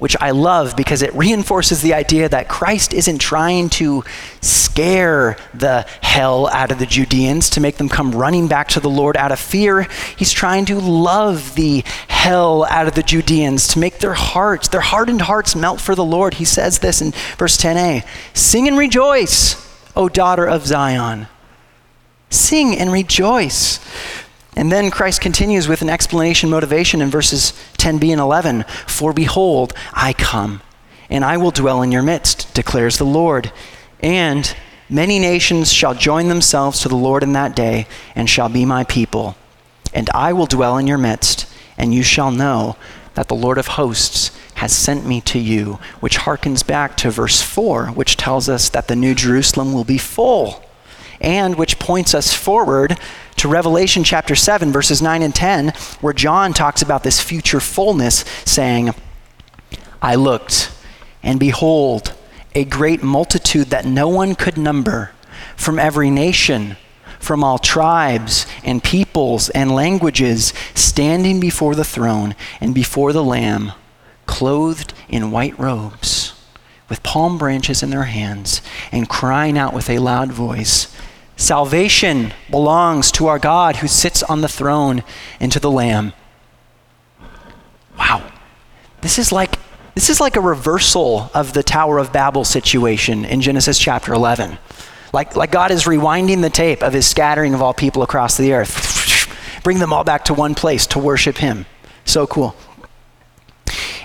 [0.00, 4.02] which I love because it reinforces the idea that Christ isn't trying to
[4.40, 8.90] scare the hell out of the Judeans to make them come running back to the
[8.90, 9.86] Lord out of fear.
[10.16, 14.80] He's trying to love the hell out of the Judeans to make their hearts, their
[14.80, 16.34] hardened hearts, melt for the Lord.
[16.34, 19.56] He says this in verse 10a Sing and rejoice,
[19.94, 21.28] O daughter of Zion.
[22.30, 23.80] Sing and rejoice.
[24.56, 29.72] And then Christ continues with an explanation motivation in verses 10b and 11 For behold,
[29.92, 30.62] I come,
[31.08, 33.52] and I will dwell in your midst, declares the Lord.
[34.00, 34.54] And
[34.88, 38.84] many nations shall join themselves to the Lord in that day, and shall be my
[38.84, 39.36] people.
[39.92, 41.46] And I will dwell in your midst,
[41.78, 42.76] and you shall know
[43.14, 47.40] that the Lord of hosts has sent me to you, which harkens back to verse
[47.40, 50.62] 4, which tells us that the New Jerusalem will be full,
[51.20, 52.98] and which points us forward
[53.40, 55.68] to Revelation chapter 7, verses 9 and 10,
[56.02, 58.90] where John talks about this future fullness, saying,
[60.02, 60.70] I looked,
[61.22, 62.12] and behold,
[62.54, 65.12] a great multitude that no one could number
[65.56, 66.76] from every nation,
[67.18, 73.72] from all tribes and peoples and languages, standing before the throne and before the Lamb,
[74.26, 76.34] clothed in white robes,
[76.90, 78.60] with palm branches in their hands,
[78.92, 80.94] and crying out with a loud voice
[81.40, 85.02] Salvation belongs to our God who sits on the throne
[85.40, 86.12] and to the Lamb.
[87.98, 88.30] Wow.
[89.00, 89.58] This is like
[89.94, 94.58] this is like a reversal of the Tower of Babel situation in Genesis chapter 11.
[95.14, 98.52] Like, like God is rewinding the tape of his scattering of all people across the
[98.52, 99.26] earth.
[99.64, 101.64] Bring them all back to one place to worship him.
[102.04, 102.54] So cool.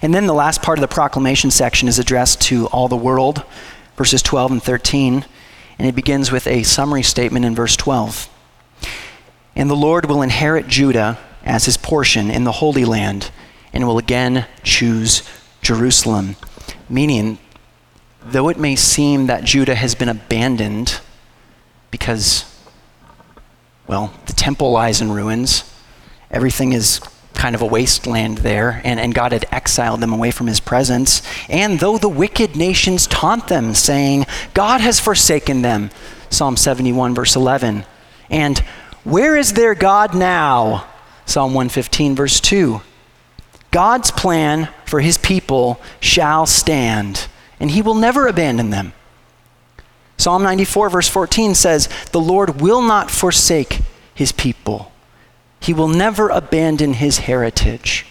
[0.02, 3.44] And then the last part of the proclamation section is addressed to all the world,
[3.98, 5.26] verses 12 and 13.
[5.78, 8.30] And it begins with a summary statement in verse 12.
[9.56, 13.32] And the Lord will inherit Judah as his portion in the Holy Land
[13.74, 15.22] and will again choose
[15.62, 16.36] Jerusalem.
[16.90, 17.38] Meaning,
[18.24, 21.00] though it may seem that Judah has been abandoned
[21.92, 22.46] because,
[23.88, 25.72] well, the temple lies in ruins,
[26.32, 27.00] everything is
[27.36, 31.22] kind of a wasteland there, and, and God had exiled them away from his presence.
[31.50, 35.92] And though the wicked nations taunt them, saying, God has forsaken them,
[36.30, 37.86] Psalm 71, verse 11.
[38.30, 38.60] And
[39.04, 40.88] where is their God now?
[41.26, 42.82] Psalm 115, verse 2.
[43.72, 47.28] God's plan for his people shall stand,
[47.60, 48.94] and he will never abandon them.
[50.18, 53.82] Psalm 94, verse 14 says, The Lord will not forsake
[54.14, 54.92] his people.
[55.66, 58.06] He will never abandon his heritage.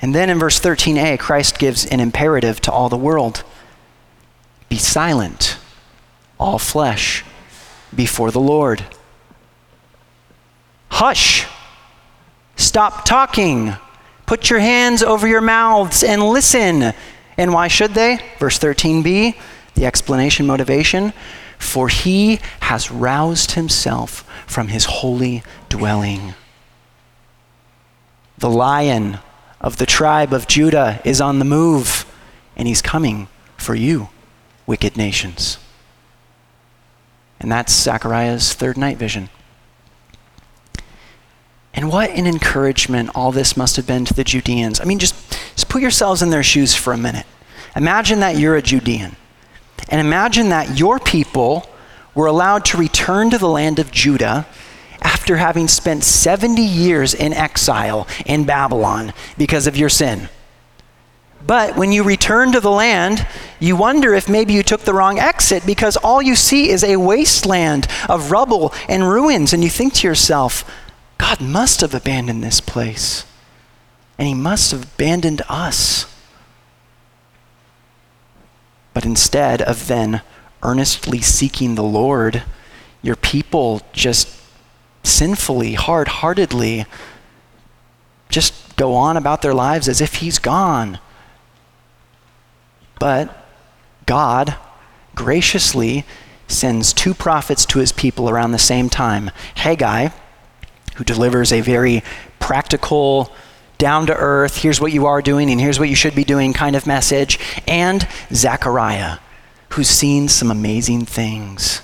[0.00, 3.44] And then in verse 13a, Christ gives an imperative to all the world
[4.68, 5.58] Be silent,
[6.40, 7.24] all flesh,
[7.94, 8.84] before the Lord.
[10.88, 11.46] Hush!
[12.56, 13.76] Stop talking.
[14.26, 16.94] Put your hands over your mouths and listen.
[17.36, 18.18] And why should they?
[18.40, 19.36] Verse 13b,
[19.74, 21.12] the explanation motivation.
[21.58, 26.34] For he has roused himself from his holy dwelling.
[28.36, 29.18] The lion
[29.60, 32.04] of the tribe of Judah is on the move,
[32.56, 34.08] and he's coming for you,
[34.66, 35.58] wicked nations.
[37.38, 39.28] And that's Zechariah's third night vision.
[41.74, 44.80] And what an encouragement all this must have been to the Judeans.
[44.80, 45.14] I mean, just,
[45.54, 47.26] just put yourselves in their shoes for a minute.
[47.74, 49.16] Imagine that you're a Judean.
[49.88, 51.68] And imagine that your people
[52.14, 54.46] were allowed to return to the land of Judah
[55.00, 60.28] after having spent 70 years in exile in Babylon because of your sin.
[61.44, 63.26] But when you return to the land,
[63.58, 66.96] you wonder if maybe you took the wrong exit because all you see is a
[66.96, 69.52] wasteland of rubble and ruins.
[69.52, 70.64] And you think to yourself,
[71.18, 73.24] God must have abandoned this place.
[74.18, 76.11] And he must have abandoned us.
[78.94, 80.22] But instead of then
[80.62, 82.42] earnestly seeking the Lord,
[83.02, 84.28] your people just
[85.02, 86.86] sinfully, hard heartedly,
[88.28, 90.98] just go on about their lives as if He's gone.
[92.98, 93.46] But
[94.06, 94.56] God
[95.14, 96.04] graciously
[96.48, 100.08] sends two prophets to His people around the same time Haggai,
[100.96, 102.02] who delivers a very
[102.38, 103.32] practical,
[103.82, 106.52] down to earth, here's what you are doing and here's what you should be doing
[106.52, 109.18] kind of message, and Zechariah,
[109.70, 111.82] who's seen some amazing things.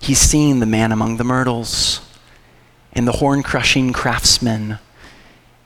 [0.00, 2.00] He's seen the man among the myrtles
[2.94, 4.78] and the horn crushing craftsman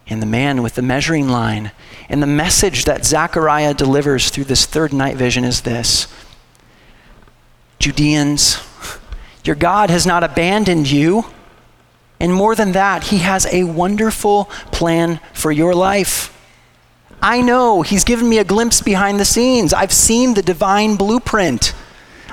[0.09, 1.70] and the man with the measuring line.
[2.09, 6.09] And the message that Zechariah delivers through this third night vision is this
[7.78, 8.59] Judeans,
[9.44, 11.24] your God has not abandoned you.
[12.18, 16.33] And more than that, He has a wonderful plan for your life.
[17.22, 19.74] I know He's given me a glimpse behind the scenes.
[19.74, 21.74] I've seen the divine blueprint.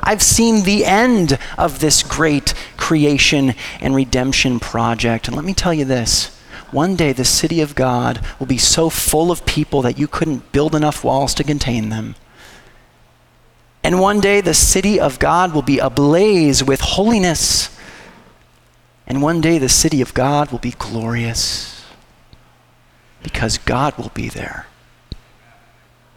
[0.01, 5.27] I've seen the end of this great creation and redemption project.
[5.27, 6.37] And let me tell you this
[6.71, 10.51] one day the city of God will be so full of people that you couldn't
[10.51, 12.15] build enough walls to contain them.
[13.83, 17.69] And one day the city of God will be ablaze with holiness.
[19.05, 21.85] And one day the city of God will be glorious
[23.21, 24.67] because God will be there.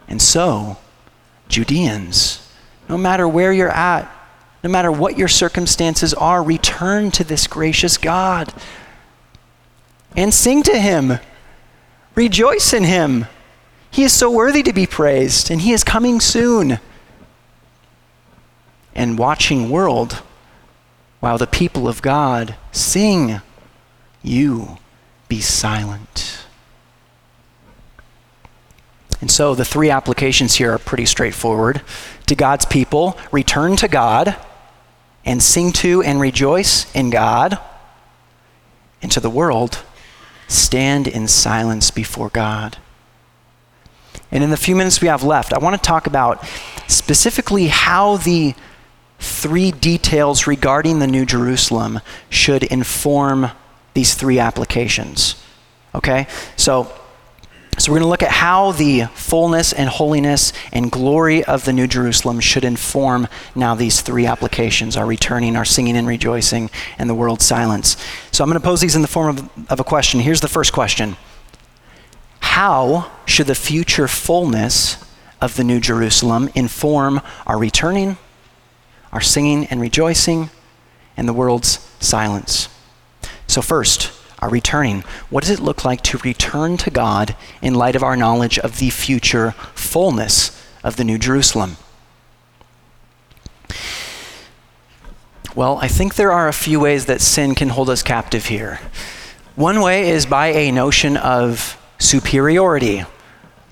[0.09, 0.79] And so,
[1.49, 2.49] Judeans,
[2.89, 4.11] no matter where you're at,
[4.63, 8.53] no matter what your circumstances are, return to this gracious God
[10.17, 11.19] and sing to Him.
[12.15, 13.27] Rejoice in Him.
[13.91, 16.81] He is so worthy to be praised, and He is coming soon.
[18.95, 20.23] And watching world,
[21.21, 23.41] while the people of God sing,
[24.23, 24.79] you
[25.29, 26.47] be silent.
[29.21, 31.81] And so the three applications here are pretty straightforward.
[32.27, 34.37] To God's people, return to God
[35.25, 37.59] and sing to and rejoice in God.
[39.03, 39.83] And to the world,
[40.49, 42.79] stand in silence before God.
[44.31, 46.45] And in the few minutes we have left, I want to talk about
[46.89, 48.55] specifically how the
[49.19, 53.51] three details regarding the New Jerusalem should inform
[53.95, 55.43] these three applications.
[55.95, 56.27] Okay?
[56.57, 56.93] So,
[57.79, 61.73] so we're going to look at how the fullness and holiness and glory of the
[61.73, 67.09] New Jerusalem should inform now these three applications our returning, our singing and rejoicing, and
[67.09, 67.97] the world's silence.
[68.33, 70.21] So I'm going to pose these in the form of, of a question.
[70.21, 71.17] Here's the first question
[72.41, 75.03] How should the future fullness
[75.41, 78.17] of the New Jerusalem inform our returning,
[79.17, 80.51] our singing and rejoicing,
[81.17, 82.69] and the world's silence?
[83.47, 85.05] So, first, our returning.
[85.31, 88.77] What does it look like to return to God in light of our knowledge of
[88.77, 91.79] the future fullness of the New Jerusalem?
[95.55, 98.81] Well, I think there are a few ways that sin can hold us captive here.
[99.55, 103.07] One way is by a notion of superiority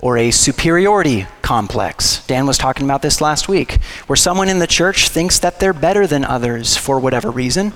[0.05, 2.23] or a superiority complex.
[2.27, 5.73] Dan was talking about this last week, where someone in the church thinks that they're
[5.73, 7.73] better than others for whatever reason.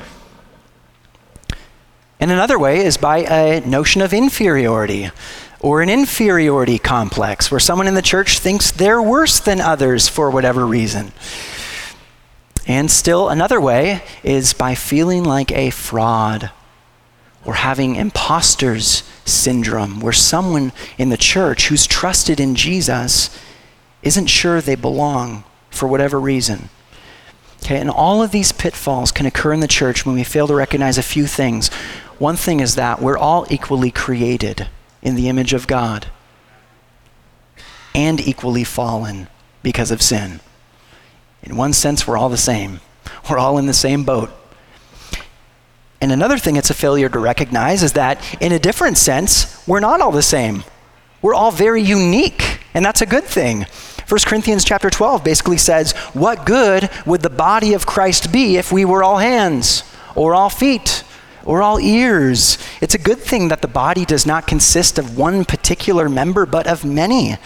[2.20, 5.10] And another way is by a notion of inferiority
[5.60, 10.30] or an inferiority complex where someone in the church thinks they're worse than others for
[10.30, 11.12] whatever reason.
[12.68, 16.52] And still another way is by feeling like a fraud
[17.50, 23.36] or having imposter's syndrome where someone in the church who's trusted in Jesus
[24.04, 26.70] isn't sure they belong for whatever reason.
[27.64, 30.54] Okay, and all of these pitfalls can occur in the church when we fail to
[30.54, 31.70] recognize a few things.
[32.20, 34.68] One thing is that we're all equally created
[35.02, 36.06] in the image of God
[37.96, 39.28] and equally fallen
[39.64, 40.40] because of sin.
[41.42, 42.80] In one sense, we're all the same.
[43.28, 44.30] We're all in the same boat.
[46.02, 49.80] And another thing it's a failure to recognize is that, in a different sense, we're
[49.80, 50.64] not all the same.
[51.22, 53.66] We're all very unique, and that's a good thing.
[54.08, 58.72] 1 Corinthians chapter 12 basically says, What good would the body of Christ be if
[58.72, 59.84] we were all hands
[60.16, 61.04] or all feet
[61.46, 62.58] or all ears.
[62.82, 66.68] It's a good thing that the body does not consist of one particular member, but
[66.68, 67.38] of many.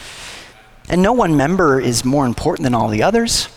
[0.89, 3.47] And no one member is more important than all the others.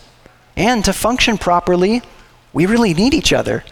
[0.55, 2.01] And to function properly,
[2.53, 3.63] we really need each other.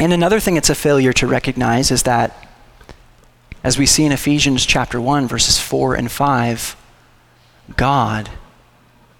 [0.00, 2.48] And another thing it's a failure to recognize is that,
[3.62, 6.76] as we see in Ephesians chapter 1, verses 4 and 5,
[7.76, 8.30] God,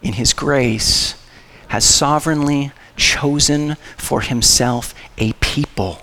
[0.03, 1.23] in His grace,
[1.69, 6.01] has sovereignly chosen for himself a people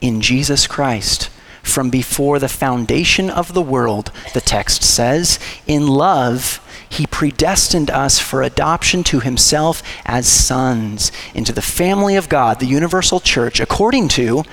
[0.00, 1.28] in Jesus Christ
[1.62, 5.38] from before the foundation of the world, the text says.
[5.66, 6.60] In love,
[6.92, 12.66] he predestined us for adoption to himself as sons into the family of God, the
[12.66, 14.44] universal church, according to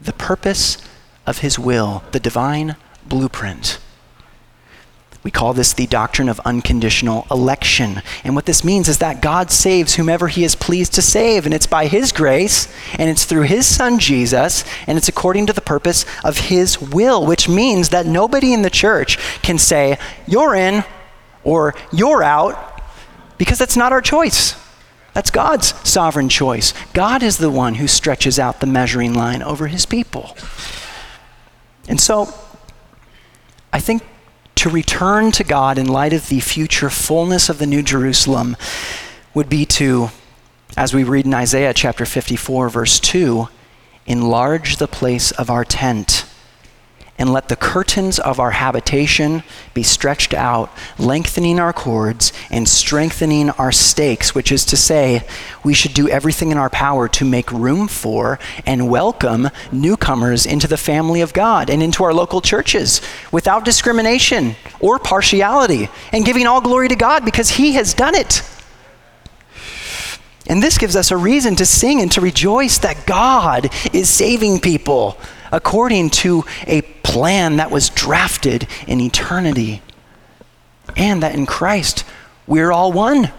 [0.00, 0.78] the purpose
[1.26, 3.80] of his will, the divine blueprint.
[5.24, 8.00] We call this the doctrine of unconditional election.
[8.22, 11.46] And what this means is that God saves whomever he is pleased to save.
[11.46, 15.52] And it's by his grace, and it's through his son Jesus, and it's according to
[15.52, 19.98] the purpose of his will, which means that nobody in the church can say,
[20.28, 20.84] you're in
[21.46, 22.82] or you're out,
[23.38, 24.56] because that's not our choice.
[25.14, 26.74] That's God's sovereign choice.
[26.92, 30.36] God is the one who stretches out the measuring line over his people.
[31.88, 32.34] And so,
[33.72, 34.02] I think
[34.56, 38.56] to return to God in light of the future fullness of the New Jerusalem
[39.32, 40.08] would be to,
[40.76, 43.48] as we read in Isaiah chapter 54, verse 2,
[44.06, 46.25] enlarge the place of our tent
[47.18, 49.42] and let the curtains of our habitation
[49.74, 55.26] be stretched out, lengthening our cords and strengthening our stakes, which is to say,
[55.64, 60.66] we should do everything in our power to make room for and welcome newcomers into
[60.66, 63.00] the family of God and into our local churches
[63.32, 68.42] without discrimination or partiality, and giving all glory to God because He has done it.
[70.48, 74.60] And this gives us a reason to sing and to rejoice that God is saving
[74.60, 75.18] people
[75.52, 79.82] according to a plan that was drafted in eternity.
[80.96, 82.04] And that in Christ,
[82.46, 83.32] we're all one.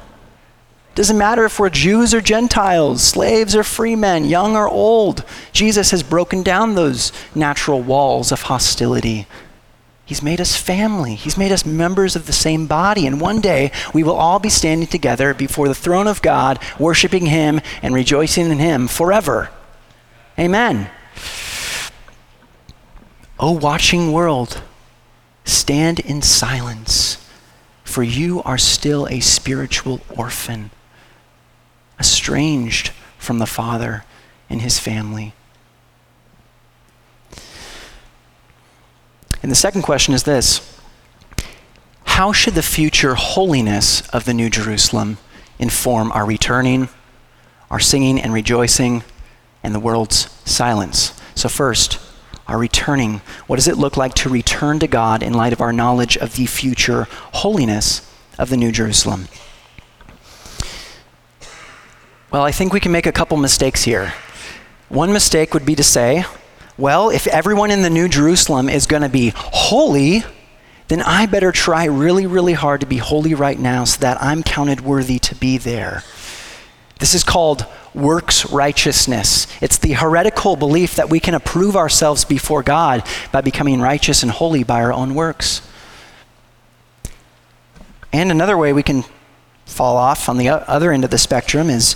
[0.96, 5.24] Doesn't matter if we're Jews or Gentiles, slaves or free men, young or old.
[5.54, 9.28] Jesus has broken down those natural walls of hostility.
[10.08, 11.16] He's made us family.
[11.16, 13.06] He's made us members of the same body.
[13.06, 17.28] And one day we will all be standing together before the throne of God, worshiping
[17.28, 19.50] Him and rejoicing in Him forever.
[20.40, 20.90] Amen.
[23.40, 24.62] O watching world,
[25.46, 27.24] stand in silence,
[27.84, 30.72] for you are still a spiritual orphan,
[32.00, 34.04] estranged from the Father
[34.50, 35.34] and his family.
[39.44, 40.80] And the second question is this
[42.06, 45.18] How should the future holiness of the New Jerusalem
[45.60, 46.90] inform our returning,
[47.70, 49.04] our singing and rejoicing,
[49.64, 51.20] and the world's silence.
[51.36, 52.00] So, first,
[52.48, 53.22] our returning.
[53.48, 56.36] What does it look like to return to God in light of our knowledge of
[56.36, 59.28] the future holiness of the New Jerusalem?
[62.32, 64.14] Well, I think we can make a couple mistakes here.
[64.90, 66.26] One mistake would be to say,
[66.78, 70.24] well, if everyone in the New Jerusalem is going to be holy,
[70.88, 74.44] then I better try really, really hard to be holy right now so that I'm
[74.44, 76.04] counted worthy to be there.
[77.00, 77.66] This is called
[77.98, 79.48] works righteousness.
[79.62, 84.32] It's the heretical belief that we can approve ourselves before God by becoming righteous and
[84.32, 85.68] holy by our own works.
[88.14, 89.04] And another way we can
[89.66, 91.96] fall off on the other end of the spectrum is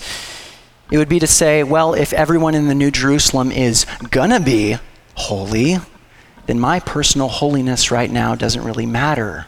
[0.91, 4.77] it would be to say, well, if everyone in the New Jerusalem is gonna be
[5.15, 5.77] holy,
[6.47, 9.47] then my personal holiness right now doesn't really matter.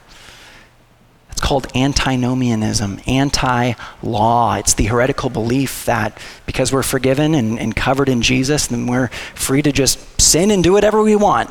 [1.44, 4.56] Called antinomianism, anti law.
[4.56, 9.10] It's the heretical belief that because we're forgiven and, and covered in Jesus, then we're
[9.36, 11.50] free to just sin and do whatever we want.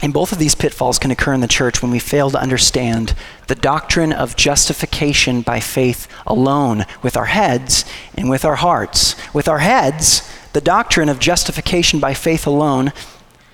[0.00, 3.14] And both of these pitfalls can occur in the church when we fail to understand
[3.48, 7.84] the doctrine of justification by faith alone with our heads
[8.14, 9.16] and with our hearts.
[9.34, 10.22] With our heads,
[10.52, 12.92] the doctrine of justification by faith alone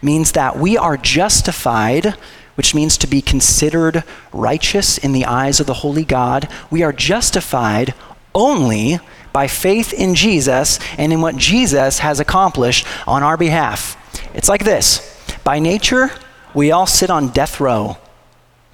[0.02, 2.14] means that we are justified,
[2.56, 6.48] which means to be considered righteous in the eyes of the holy God.
[6.70, 7.94] We are justified
[8.34, 8.98] only
[9.32, 13.96] by faith in Jesus and in what Jesus has accomplished on our behalf.
[14.34, 15.12] It's like this
[15.44, 16.10] by nature,
[16.54, 17.98] we all sit on death row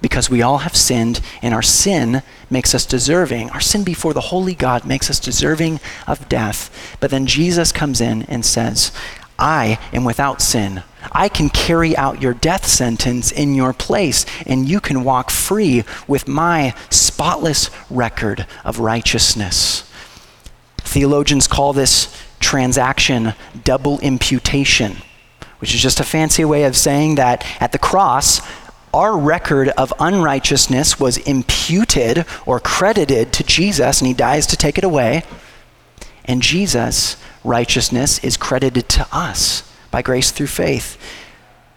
[0.03, 3.49] because we all have sinned, and our sin makes us deserving.
[3.51, 6.97] Our sin before the holy God makes us deserving of death.
[6.99, 8.91] But then Jesus comes in and says,
[9.39, 10.83] I am without sin.
[11.11, 15.83] I can carry out your death sentence in your place, and you can walk free
[16.07, 19.89] with my spotless record of righteousness.
[20.77, 23.33] Theologians call this transaction
[23.63, 24.97] double imputation,
[25.59, 28.41] which is just a fancy way of saying that at the cross,
[28.93, 34.77] our record of unrighteousness was imputed or credited to Jesus, and he dies to take
[34.77, 35.23] it away.
[36.25, 40.97] And Jesus' righteousness is credited to us by grace through faith.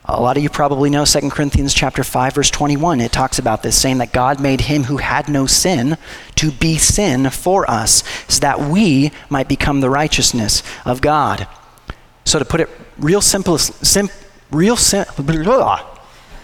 [0.07, 3.03] A lot of you probably know 2 Corinthians chapter 5 verse 21.
[3.03, 5.99] It talks about this saying that God made him who had no sin
[6.37, 11.47] to be sin for us so that we might become the righteousness of God.
[12.25, 14.09] So to put it real simple sim,
[14.51, 15.87] real sim, blah,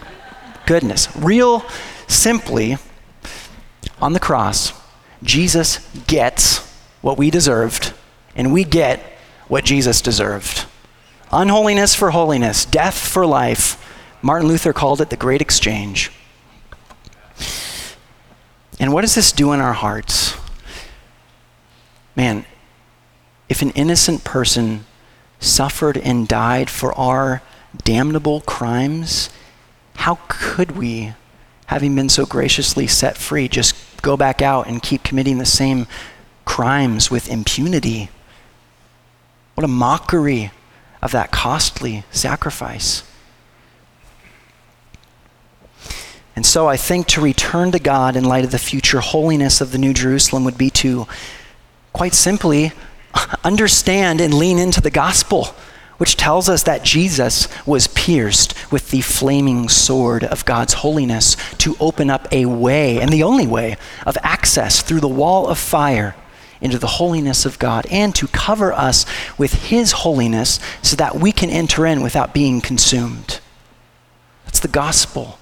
[0.67, 1.09] goodness.
[1.17, 1.65] Real
[2.07, 2.77] simply,
[3.99, 4.75] on the cross,
[5.23, 6.59] Jesus gets
[7.01, 7.95] what we deserved,
[8.37, 9.01] and we get
[9.49, 10.67] what Jesus deserved.
[11.33, 13.79] Unholiness for holiness, death for life.
[14.21, 16.13] Martin Luther called it the great exchange.
[18.79, 20.37] And what does this do in our hearts?
[22.15, 22.45] Man,
[23.49, 24.85] if an innocent person
[25.41, 27.43] suffered and died for our
[27.83, 29.31] damnable crimes,
[29.97, 31.15] how could we,
[31.67, 35.87] having been so graciously set free, just go back out and keep committing the same
[36.45, 38.11] crimes with impunity?
[39.55, 40.51] What a mockery
[41.03, 43.03] of that costly sacrifice.
[46.35, 49.73] And so I think to return to God in light of the future holiness of
[49.73, 51.07] the New Jerusalem would be to,
[51.93, 52.73] quite simply,
[53.45, 55.55] understand and lean into the gospel
[56.03, 61.77] which tells us that Jesus was pierced with the flaming sword of God's holiness to
[61.79, 66.17] open up a way, and the only way, of access through the wall of fire
[66.63, 69.05] into the holiness of God and to cover us
[69.37, 73.41] with His holiness so that we can enter in without being consumed.
[74.47, 75.39] That's the gospel.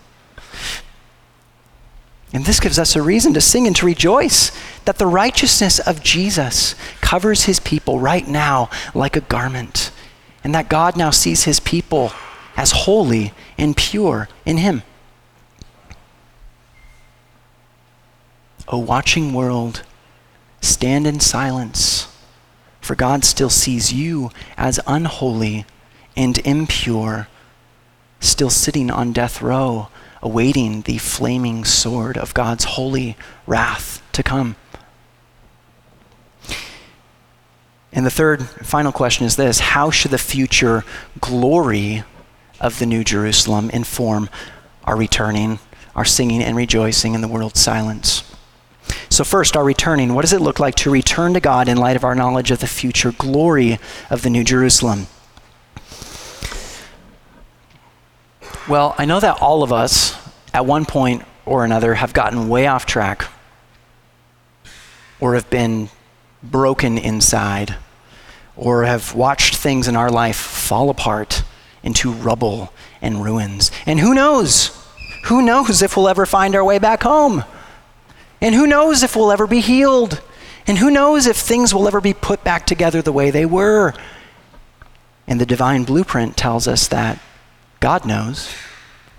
[2.32, 4.52] And this gives us a reason to sing and to rejoice
[4.84, 9.90] that the righteousness of Jesus covers his people right now like a garment
[10.44, 12.12] and that God now sees his people
[12.56, 14.82] as holy and pure in him.
[18.68, 19.82] O watching world,
[20.60, 22.06] stand in silence,
[22.80, 25.64] for God still sees you as unholy
[26.16, 27.28] and impure,
[28.20, 29.88] still sitting on death row,
[30.22, 34.56] awaiting the flaming sword of God's holy wrath to come.
[37.92, 40.84] And the third, final question is this How should the future
[41.20, 42.04] glory
[42.60, 44.28] of the New Jerusalem inform
[44.84, 45.58] our returning,
[45.96, 48.29] our singing and rejoicing in the world's silence?
[49.08, 50.14] So, first, our returning.
[50.14, 52.60] What does it look like to return to God in light of our knowledge of
[52.60, 53.78] the future glory
[54.08, 55.06] of the New Jerusalem?
[58.68, 60.16] Well, I know that all of us,
[60.54, 63.26] at one point or another, have gotten way off track
[65.18, 65.88] or have been
[66.42, 67.76] broken inside
[68.56, 71.42] or have watched things in our life fall apart
[71.82, 72.72] into rubble
[73.02, 73.70] and ruins.
[73.86, 74.76] And who knows?
[75.24, 77.44] Who knows if we'll ever find our way back home?
[78.40, 80.22] And who knows if we'll ever be healed?
[80.66, 83.94] And who knows if things will ever be put back together the way they were?
[85.26, 87.18] And the divine blueprint tells us that
[87.80, 88.54] God knows,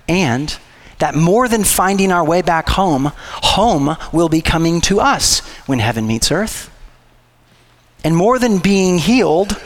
[0.07, 0.55] and
[0.99, 5.80] that more than finding our way back home, home will be coming to us when
[5.80, 6.69] heaven meets earth.
[8.03, 9.59] And more than being healed,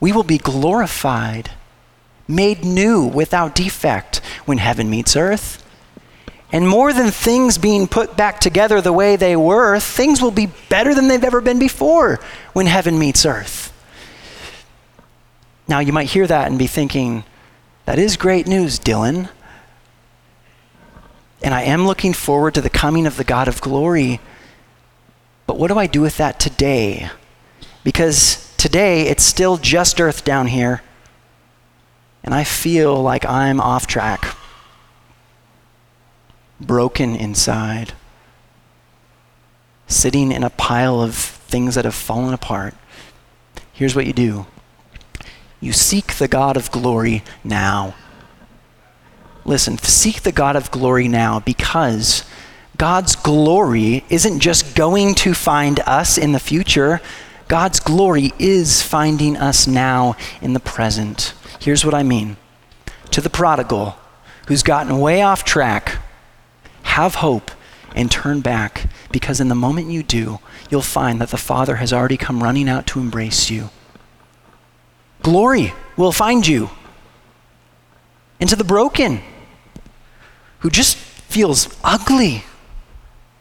[0.00, 1.50] we will be glorified,
[2.26, 5.63] made new without defect when heaven meets earth.
[6.54, 10.46] And more than things being put back together the way they were, things will be
[10.68, 12.20] better than they've ever been before
[12.52, 13.72] when heaven meets earth.
[15.66, 17.24] Now, you might hear that and be thinking,
[17.86, 19.30] that is great news, Dylan.
[21.42, 24.20] And I am looking forward to the coming of the God of glory.
[25.48, 27.10] But what do I do with that today?
[27.82, 30.82] Because today it's still just earth down here.
[32.22, 34.36] And I feel like I'm off track,
[36.60, 37.92] broken inside,
[39.86, 42.74] sitting in a pile of things that have fallen apart.
[43.72, 44.46] Here's what you do
[45.60, 47.94] you seek the God of glory now.
[49.46, 52.24] Listen, seek the God of glory now because
[52.76, 57.00] God's glory isn't just going to find us in the future.
[57.46, 61.34] God's glory is finding us now in the present.
[61.60, 62.36] Here's what I mean
[63.10, 63.96] to the prodigal
[64.48, 65.98] who's gotten way off track,
[66.94, 67.50] have hope
[67.94, 70.38] and turn back because in the moment you do,
[70.70, 73.70] you'll find that the Father has already come running out to embrace you.
[75.22, 76.70] Glory will find you.
[78.38, 79.22] And to the broken
[80.60, 82.44] who just feels ugly,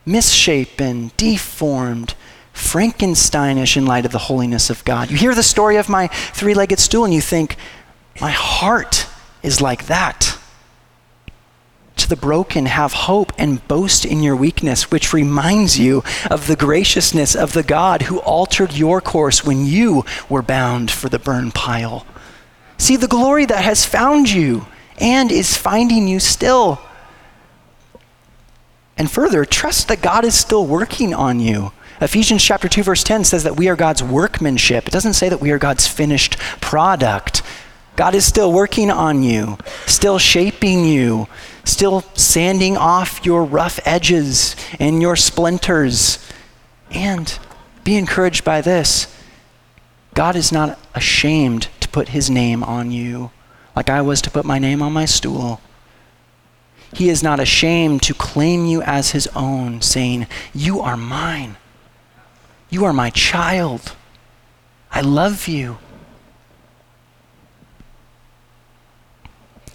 [0.03, 2.15] misshapen, deformed,
[2.55, 5.11] Frankensteinish in light of the holiness of God.
[5.11, 7.57] You hear the story of my three legged stool and you think,
[8.19, 9.07] my heart
[9.43, 10.39] is like that.
[11.97, 16.55] To the broken, have hope and boast in your weakness, which reminds you of the
[16.55, 21.51] graciousness of the God who altered your course when you were bound for the burn
[21.51, 22.05] pile.
[22.77, 24.65] See the glory that has found you
[24.97, 26.81] and is finding you still.
[28.97, 31.71] And further, trust that God is still working on you.
[32.01, 34.87] Ephesians chapter 2 verse 10 says that we are God's workmanship.
[34.87, 37.41] It doesn't say that we are God's finished product.
[37.95, 41.27] God is still working on you, still shaping you,
[41.63, 46.19] still sanding off your rough edges and your splinters.
[46.91, 47.37] And
[47.83, 49.13] be encouraged by this.
[50.13, 53.31] God is not ashamed to put his name on you
[53.75, 55.59] like I was to put my name on my stool.
[56.93, 61.57] He is not ashamed to claim you as his own, saying, You are mine.
[62.69, 63.93] You are my child.
[64.91, 65.79] I love you.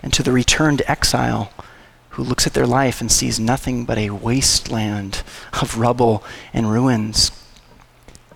[0.01, 1.53] And to the returned exile
[2.19, 5.23] who looks at their life and sees nothing but a wasteland
[5.63, 7.31] of rubble and ruins,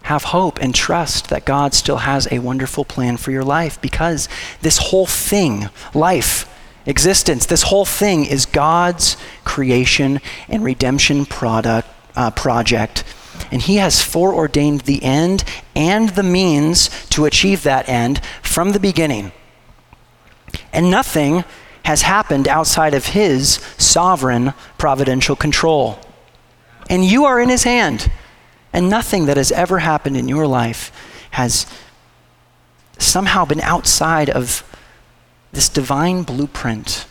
[0.03, 4.28] have hope and trust that God still has a wonderful plan for your life because
[4.61, 6.49] this whole thing, life,
[6.87, 13.03] existence, this whole thing is God's creation and redemption product, uh, project
[13.51, 15.43] and He has foreordained the end
[15.74, 19.33] and the means to achieve that end from the beginning.
[20.72, 21.43] And nothing
[21.85, 25.99] has happened outside of His sovereign providential control.
[26.89, 28.11] And you are in His hand.
[28.72, 30.93] And nothing that has ever happened in your life
[31.33, 31.66] has
[32.99, 34.64] somehow been outside of
[35.53, 37.07] this divine blueprint.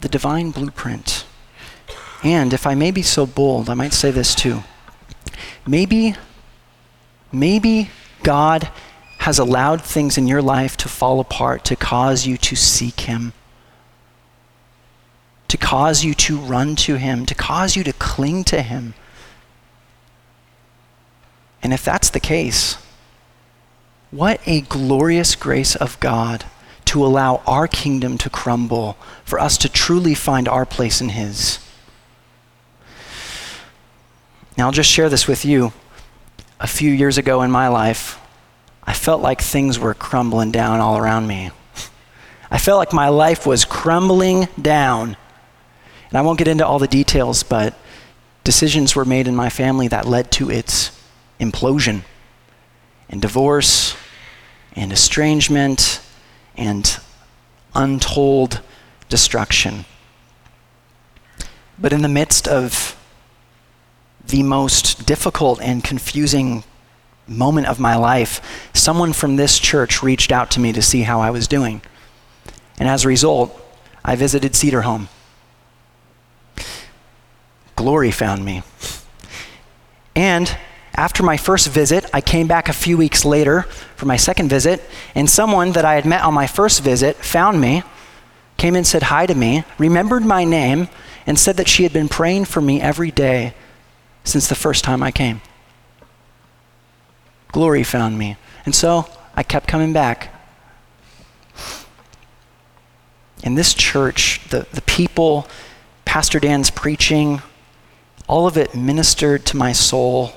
[0.00, 1.24] The divine blueprint.
[2.22, 4.62] And if I may be so bold, I might say this too.
[5.66, 6.14] Maybe,
[7.32, 7.90] maybe
[8.22, 8.70] God
[9.26, 13.32] has allowed things in your life to fall apart to cause you to seek Him,
[15.48, 18.94] to cause you to run to Him, to cause you to cling to Him.
[21.60, 22.78] And if that's the case,
[24.12, 26.44] what a glorious grace of God
[26.84, 31.58] to allow our kingdom to crumble, for us to truly find our place in His.
[34.56, 35.72] Now, I'll just share this with you.
[36.60, 38.20] A few years ago in my life,
[38.86, 41.50] I felt like things were crumbling down all around me.
[42.50, 45.16] I felt like my life was crumbling down.
[46.08, 47.76] And I won't get into all the details, but
[48.44, 50.96] decisions were made in my family that led to its
[51.40, 52.02] implosion
[53.08, 53.96] and divorce
[54.74, 56.00] and estrangement
[56.56, 56.98] and
[57.74, 58.60] untold
[59.08, 59.84] destruction.
[61.78, 62.96] But in the midst of
[64.24, 66.64] the most difficult and confusing
[67.26, 71.20] moment of my life, someone from this church reached out to me to see how
[71.20, 71.82] I was doing.
[72.78, 73.58] And as a result,
[74.04, 75.08] I visited Cedar Home.
[77.74, 78.62] Glory found me.
[80.14, 80.56] And
[80.94, 83.62] after my first visit, I came back a few weeks later
[83.96, 84.82] for my second visit,
[85.14, 87.82] and someone that I had met on my first visit found me,
[88.56, 90.88] came and said hi to me, remembered my name,
[91.26, 93.52] and said that she had been praying for me every day
[94.24, 95.42] since the first time I came.
[97.56, 98.36] Glory found me.
[98.66, 100.28] And so I kept coming back.
[103.42, 105.48] In this church, the, the people,
[106.04, 107.40] Pastor Dan's preaching,
[108.28, 110.32] all of it ministered to my soul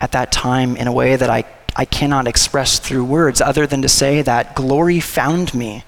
[0.00, 1.44] at that time in a way that I,
[1.76, 5.84] I cannot express through words other than to say that glory found me.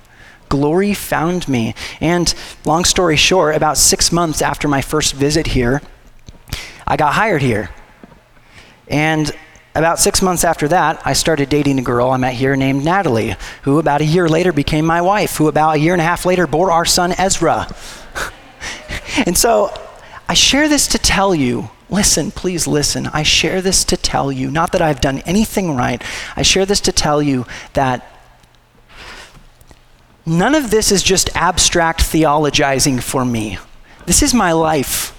[0.51, 1.75] Glory found me.
[1.99, 2.35] And
[2.67, 5.81] long story short, about six months after my first visit here,
[6.87, 7.71] I got hired here.
[8.87, 9.35] And
[9.75, 13.37] about six months after that, I started dating a girl I met here named Natalie,
[13.63, 16.27] who about a year later became my wife, who about a year and a half
[16.27, 17.73] later bore our son Ezra.
[19.27, 19.73] and so
[20.29, 23.09] I share this to tell you listen, please listen.
[23.09, 26.03] I share this to tell you, not that I've done anything right,
[26.37, 28.07] I share this to tell you that
[30.25, 33.59] none of this is just abstract theologizing for me.
[34.07, 35.17] This is my life.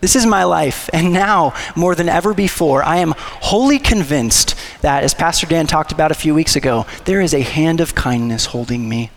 [0.00, 0.88] This is my life.
[0.92, 5.90] And now, more than ever before, I am wholly convinced that, as Pastor Dan talked
[5.90, 9.10] about a few weeks ago, there is a hand of kindness holding me.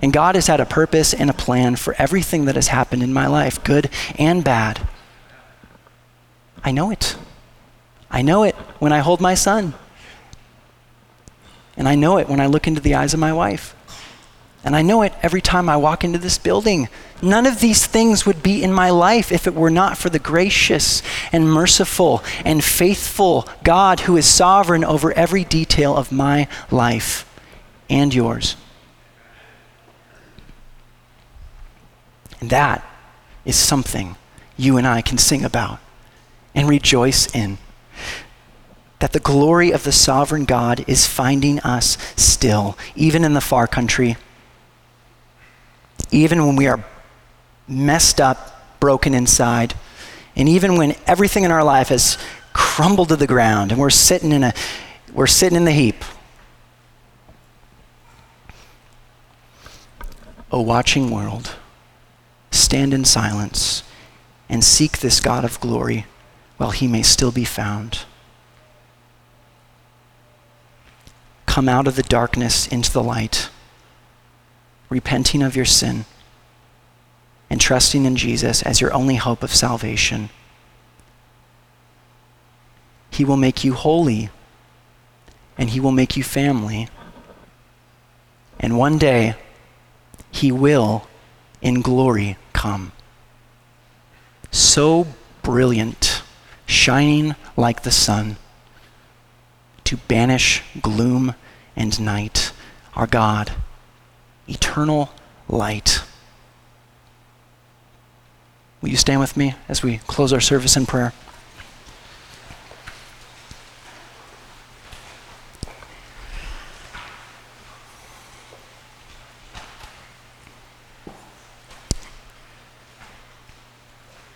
[0.00, 3.12] And God has had a purpose and a plan for everything that has happened in
[3.12, 4.86] my life, good and bad.
[6.62, 7.16] I know it.
[8.10, 9.74] I know it when I hold my son.
[11.76, 13.74] And I know it when I look into the eyes of my wife.
[14.68, 16.90] And I know it every time I walk into this building.
[17.22, 20.18] None of these things would be in my life if it were not for the
[20.18, 21.02] gracious
[21.32, 27.26] and merciful and faithful God who is sovereign over every detail of my life
[27.88, 28.56] and yours.
[32.38, 32.86] And that
[33.46, 34.16] is something
[34.58, 35.78] you and I can sing about
[36.54, 37.56] and rejoice in.
[38.98, 43.66] That the glory of the sovereign God is finding us still, even in the far
[43.66, 44.18] country,
[46.10, 46.84] even when we are
[47.66, 49.74] messed up, broken inside,
[50.36, 52.16] and even when everything in our life has
[52.52, 54.52] crumbled to the ground and we're sitting in a
[55.12, 56.04] we're sitting in the heap.
[60.50, 61.56] O watching world,
[62.50, 63.82] stand in silence
[64.48, 66.06] and seek this God of glory
[66.56, 68.00] while he may still be found.
[71.46, 73.50] Come out of the darkness into the light,
[74.88, 76.04] repenting of your sin
[77.50, 80.30] and trusting in Jesus as your only hope of salvation.
[83.10, 84.30] He will make you holy
[85.56, 86.88] and he will make you family.
[88.60, 89.34] And one day,
[90.30, 91.08] he will,
[91.60, 92.92] in glory, come.
[94.50, 95.06] So
[95.42, 96.22] brilliant
[96.66, 98.36] shining like the sun,
[99.84, 101.34] to banish gloom
[101.74, 102.52] and night,
[102.94, 103.52] our God,
[104.48, 105.10] eternal
[105.48, 106.02] light.
[108.80, 111.12] Will you stand with me as we close our service in prayer?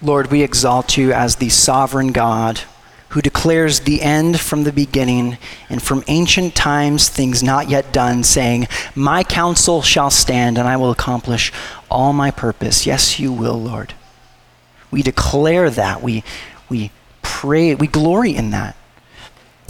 [0.05, 2.63] Lord, we exalt you as the sovereign God
[3.13, 5.37] who declares the end from the beginning
[5.69, 10.79] and from ancient times things not yet done, saying, My counsel shall stand and I
[10.79, 11.53] will accomplish
[11.91, 12.87] all my purpose.
[12.87, 13.93] Yes, you will, Lord.
[14.91, 16.01] We declare that.
[16.03, 16.25] We,
[16.71, 16.91] we
[17.21, 18.77] pray, we glory in that.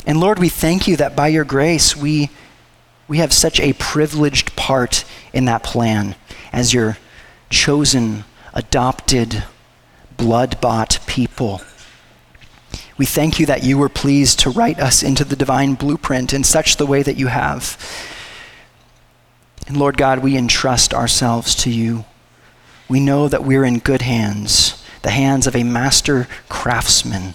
[0.06, 2.30] And Lord, we thank you that by your grace we,
[3.08, 6.14] we have such a privileged part in that plan
[6.52, 6.96] as your
[7.50, 8.22] chosen,
[8.54, 9.42] adopted,
[10.16, 11.60] blood bought people.
[13.02, 16.44] We thank you that you were pleased to write us into the divine blueprint in
[16.44, 17.76] such the way that you have.
[19.66, 22.04] And Lord God, we entrust ourselves to you.
[22.88, 27.34] We know that we're in good hands, the hands of a master craftsman,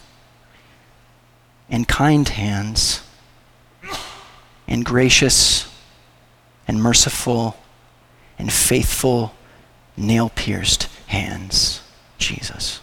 [1.70, 3.02] and kind hands,
[4.70, 5.70] and gracious,
[6.66, 7.58] and merciful,
[8.40, 9.36] and faithful,
[9.98, 11.82] nail pierced hands.
[12.18, 12.80] Jesus.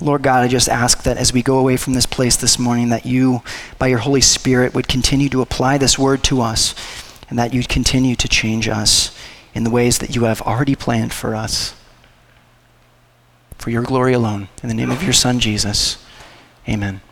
[0.00, 2.88] Lord God, I just ask that as we go away from this place this morning,
[2.88, 3.42] that you,
[3.78, 6.74] by your Holy Spirit, would continue to apply this word to us
[7.28, 9.16] and that you'd continue to change us
[9.54, 11.74] in the ways that you have already planned for us.
[13.58, 14.48] for your glory alone.
[14.62, 16.02] In the name of your Son, Jesus.
[16.66, 17.02] Amen.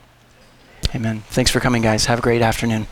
[0.95, 1.23] Amen.
[1.29, 2.07] Thanks for coming, guys.
[2.07, 2.87] Have a great afternoon.